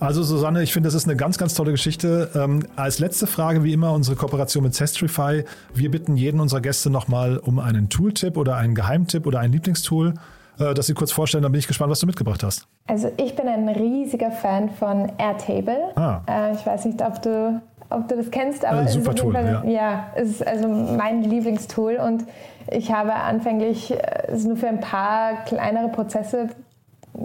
Also 0.00 0.22
Susanne, 0.22 0.62
ich 0.62 0.72
finde, 0.72 0.88
das 0.88 0.94
ist 0.94 1.06
eine 1.06 1.16
ganz, 1.16 1.38
ganz 1.38 1.54
tolle 1.54 1.70
Geschichte. 1.70 2.30
Ähm, 2.34 2.66
als 2.74 2.98
letzte 2.98 3.26
Frage, 3.26 3.62
wie 3.62 3.72
immer, 3.72 3.92
unsere 3.92 4.16
Kooperation 4.16 4.64
mit 4.64 4.74
Sestrify. 4.74 5.44
Wir 5.74 5.90
bitten 5.90 6.16
jeden 6.16 6.40
unserer 6.40 6.60
Gäste 6.60 6.90
nochmal 6.90 7.36
um 7.38 7.58
einen 7.58 7.88
Tooltip 7.90 8.36
oder 8.36 8.56
einen 8.56 8.74
Geheimtipp 8.74 9.26
oder 9.26 9.40
ein 9.40 9.52
Lieblingstool, 9.52 10.14
äh, 10.58 10.74
das 10.74 10.86
Sie 10.86 10.94
kurz 10.94 11.12
vorstellen. 11.12 11.42
Dann 11.42 11.52
bin 11.52 11.58
ich 11.58 11.68
gespannt, 11.68 11.90
was 11.90 12.00
du 12.00 12.06
mitgebracht 12.06 12.42
hast. 12.42 12.66
Also 12.86 13.12
ich 13.18 13.36
bin 13.36 13.46
ein 13.46 13.68
riesiger 13.68 14.32
Fan 14.32 14.70
von 14.70 15.12
Airtable. 15.18 15.96
Ah. 15.96 16.22
Äh, 16.26 16.54
ich 16.54 16.66
weiß 16.66 16.86
nicht, 16.86 17.02
ob 17.02 17.22
du 17.22 17.60
ob 17.90 18.06
du 18.08 18.16
das 18.16 18.30
kennst, 18.30 18.64
aber 18.64 18.82
äh, 18.82 18.84
es 18.84 18.94
super 18.94 19.10
ist 19.10 19.18
Tool, 19.18 19.32
Fall, 19.32 19.62
ja. 19.64 19.70
ja, 19.70 20.06
es 20.14 20.30
ist 20.30 20.46
also 20.46 20.68
mein 20.68 21.22
Lieblingstool 21.22 21.96
und 21.96 22.24
ich 22.70 22.92
habe 22.92 23.14
anfänglich 23.14 23.92
äh, 23.92 24.26
es 24.28 24.44
nur 24.44 24.56
für 24.56 24.68
ein 24.68 24.80
paar 24.80 25.44
kleinere 25.44 25.88
Prozesse 25.88 26.48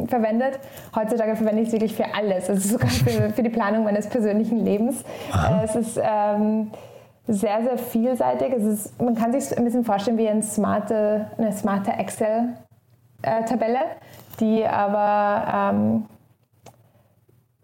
verwendet. 0.07 0.59
Heutzutage 0.95 1.35
verwende 1.35 1.61
ich 1.61 1.67
es 1.67 1.73
wirklich 1.73 1.95
für 1.95 2.13
alles, 2.15 2.49
also 2.49 2.69
sogar 2.73 2.89
für, 2.89 3.29
für 3.29 3.43
die 3.43 3.49
Planung 3.49 3.83
meines 3.83 4.07
persönlichen 4.07 4.63
Lebens. 4.63 5.03
Aha. 5.31 5.61
Es 5.63 5.75
ist 5.75 5.99
ähm, 6.01 6.71
sehr, 7.27 7.63
sehr 7.63 7.77
vielseitig. 7.77 8.53
Es 8.53 8.63
ist, 8.63 9.01
man 9.01 9.15
kann 9.15 9.31
sich 9.31 9.57
ein 9.57 9.63
bisschen 9.63 9.83
vorstellen 9.85 10.17
wie 10.17 10.27
ein 10.27 10.43
smarte, 10.43 11.27
eine 11.37 11.51
smarte 11.51 11.91
Excel-Tabelle, 11.91 13.79
die 14.39 14.65
aber 14.65 15.71
ähm, 15.73 16.05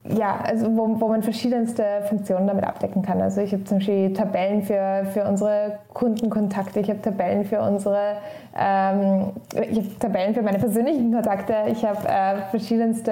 ja, 0.04 0.40
also 0.44 0.76
wo, 0.76 1.00
wo 1.00 1.08
man 1.10 1.22
verschiedenste 1.22 1.84
Funktionen 2.10 2.48
damit 2.48 2.64
abdecken 2.64 3.04
kann. 3.04 3.22
Also 3.22 3.42
ich 3.42 3.54
habe 3.54 3.64
zum 3.66 3.78
Beispiel 3.78 4.14
Tabellen 4.14 4.64
für, 4.64 5.06
für 5.14 5.24
unsere 5.26 5.80
Kundenkontakte, 5.94 6.80
ich 6.80 6.90
habe 6.90 7.02
Tabellen 7.02 7.46
für 7.46 7.62
unsere, 7.62 8.16
ähm, 8.58 9.28
ich 9.70 9.78
habe 9.78 10.00
Tabellen 10.00 10.34
für 10.34 10.42
meine 10.42 10.58
persönlichen 10.58 11.14
Kontakte, 11.14 11.54
ich 11.68 11.86
habe 11.86 12.08
äh, 12.08 12.50
verschiedenste, 12.50 13.12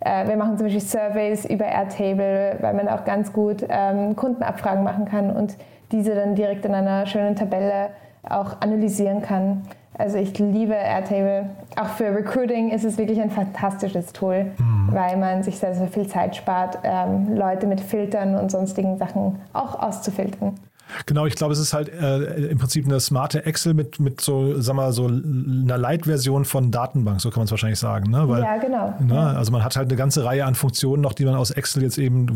äh, 0.00 0.26
wir 0.26 0.36
machen 0.36 0.56
zum 0.56 0.68
Beispiel 0.68 0.80
Surveys 0.80 1.44
über 1.44 1.66
Airtable, 1.66 2.56
weil 2.60 2.74
man 2.74 2.88
auch 2.88 3.04
ganz 3.04 3.30
gut 3.32 3.66
ähm, 3.68 4.16
Kundenabfragen 4.16 4.82
machen 4.82 5.04
kann 5.04 5.30
und 5.30 5.56
diese 5.92 6.14
dann 6.14 6.34
direkt 6.34 6.64
in 6.64 6.74
einer 6.74 7.04
schönen 7.04 7.36
Tabelle 7.36 7.90
auch 8.26 8.60
analysieren 8.62 9.20
kann. 9.20 9.64
Also 10.02 10.18
ich 10.18 10.36
liebe 10.36 10.74
Airtable. 10.74 11.48
Auch 11.76 11.90
für 11.90 12.06
Recruiting 12.06 12.70
ist 12.70 12.84
es 12.84 12.98
wirklich 12.98 13.20
ein 13.20 13.30
fantastisches 13.30 14.12
Tool, 14.12 14.46
mhm. 14.58 14.88
weil 14.90 15.16
man 15.16 15.44
sich 15.44 15.58
sehr, 15.58 15.76
sehr 15.76 15.86
viel 15.86 16.08
Zeit 16.08 16.34
spart, 16.34 16.80
ähm, 16.82 17.36
Leute 17.36 17.68
mit 17.68 17.80
Filtern 17.80 18.34
und 18.34 18.50
sonstigen 18.50 18.98
Sachen 18.98 19.38
auch 19.52 19.78
auszufiltern. 19.78 20.58
Genau, 21.06 21.24
ich 21.24 21.36
glaube, 21.36 21.52
es 21.52 21.60
ist 21.60 21.72
halt 21.72 21.88
äh, 21.88 22.48
im 22.48 22.58
Prinzip 22.58 22.84
eine 22.84 22.98
smarte 22.98 23.46
Excel 23.46 23.74
mit, 23.74 24.00
mit 24.00 24.20
so, 24.20 24.60
sag 24.60 24.74
mal, 24.74 24.92
so 24.92 25.06
einer 25.06 25.78
Light-Version 25.78 26.44
von 26.44 26.72
Datenbank, 26.72 27.20
so 27.20 27.30
kann 27.30 27.38
man 27.38 27.44
es 27.44 27.52
wahrscheinlich 27.52 27.78
sagen. 27.78 28.10
Ne? 28.10 28.28
Weil, 28.28 28.42
ja, 28.42 28.56
genau. 28.56 28.94
Ne, 28.98 29.36
also 29.36 29.52
man 29.52 29.62
hat 29.62 29.76
halt 29.76 29.88
eine 29.88 29.96
ganze 29.96 30.24
Reihe 30.24 30.44
an 30.44 30.56
Funktionen 30.56 31.00
noch, 31.00 31.12
die 31.12 31.24
man 31.24 31.36
aus 31.36 31.52
Excel 31.52 31.84
jetzt 31.84 31.96
eben 31.96 32.26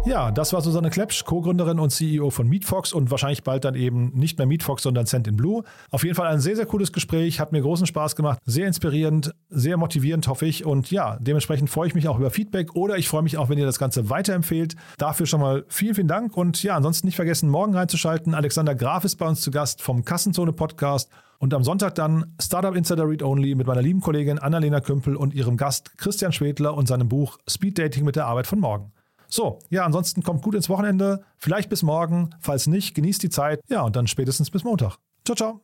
Ja, 0.06 0.30
das 0.30 0.52
war 0.52 0.60
Susanne 0.60 0.90
Klepsch, 0.90 1.24
Co-Gründerin 1.24 1.78
und 1.78 1.88
CEO 1.88 2.28
von 2.28 2.46
MeetFox 2.46 2.92
und 2.92 3.10
wahrscheinlich 3.10 3.42
bald 3.42 3.64
dann 3.64 3.74
eben 3.74 4.12
nicht 4.14 4.36
mehr 4.36 4.46
MeetFox, 4.46 4.82
sondern 4.82 5.06
Cent 5.06 5.26
in 5.26 5.36
Blue. 5.36 5.64
Auf 5.90 6.04
jeden 6.04 6.14
Fall 6.14 6.26
ein 6.26 6.40
sehr, 6.40 6.56
sehr 6.56 6.66
cooles 6.66 6.92
Gespräch, 6.92 7.40
hat 7.40 7.52
mir 7.52 7.62
großen 7.62 7.86
Spaß 7.86 8.14
gemacht, 8.14 8.38
sehr 8.44 8.66
inspirierend, 8.66 9.34
sehr 9.48 9.78
motivierend, 9.78 10.28
hoffe 10.28 10.44
ich. 10.44 10.66
Und 10.66 10.90
ja, 10.90 11.16
dementsprechend 11.20 11.70
freue 11.70 11.88
ich 11.88 11.94
mich 11.94 12.06
auch 12.06 12.18
über 12.18 12.30
Feedback 12.30 12.76
oder 12.76 12.98
ich 12.98 13.08
freue 13.08 13.22
mich 13.22 13.38
auch, 13.38 13.48
wenn 13.48 13.56
ihr 13.56 13.64
das 13.64 13.78
Ganze 13.78 14.10
weiterempfehlt. 14.10 14.76
Dafür 14.98 15.24
schon 15.24 15.40
mal 15.40 15.64
vielen, 15.68 15.94
vielen 15.94 16.08
Dank 16.08 16.36
und 16.36 16.62
ja, 16.62 16.76
ansonsten 16.76 17.06
nicht 17.06 17.16
vergessen, 17.16 17.48
morgen 17.48 17.74
reinzuschalten. 17.74 18.34
Alexander 18.34 18.74
Graf 18.74 19.04
ist 19.04 19.16
bei 19.16 19.26
uns 19.26 19.40
zu 19.40 19.50
Gast 19.50 19.80
vom 19.80 20.04
Kassenzone 20.04 20.52
Podcast. 20.52 21.10
Und 21.38 21.54
am 21.54 21.64
Sonntag 21.64 21.94
dann 21.94 22.34
Startup 22.40 22.76
Insider 22.76 23.08
Read 23.08 23.22
Only 23.22 23.54
mit 23.54 23.66
meiner 23.66 23.82
lieben 23.82 24.00
Kollegin 24.00 24.38
Annalena 24.38 24.80
Kümpel 24.80 25.16
und 25.16 25.34
ihrem 25.34 25.56
Gast 25.56 25.96
Christian 25.96 26.32
Schwedler 26.32 26.74
und 26.74 26.88
seinem 26.88 27.08
Buch 27.08 27.38
Speed 27.48 27.78
Dating 27.78 28.04
mit 28.04 28.16
der 28.16 28.26
Arbeit 28.26 28.46
von 28.46 28.60
morgen. 28.60 28.92
So, 29.34 29.58
ja, 29.68 29.84
ansonsten 29.84 30.22
kommt 30.22 30.42
gut 30.42 30.54
ins 30.54 30.68
Wochenende. 30.68 31.24
Vielleicht 31.38 31.68
bis 31.68 31.82
morgen. 31.82 32.30
Falls 32.38 32.68
nicht, 32.68 32.94
genießt 32.94 33.20
die 33.20 33.30
Zeit. 33.30 33.60
Ja, 33.68 33.82
und 33.82 33.96
dann 33.96 34.06
spätestens 34.06 34.48
bis 34.48 34.62
Montag. 34.62 34.98
Ciao, 35.24 35.34
ciao. 35.34 35.60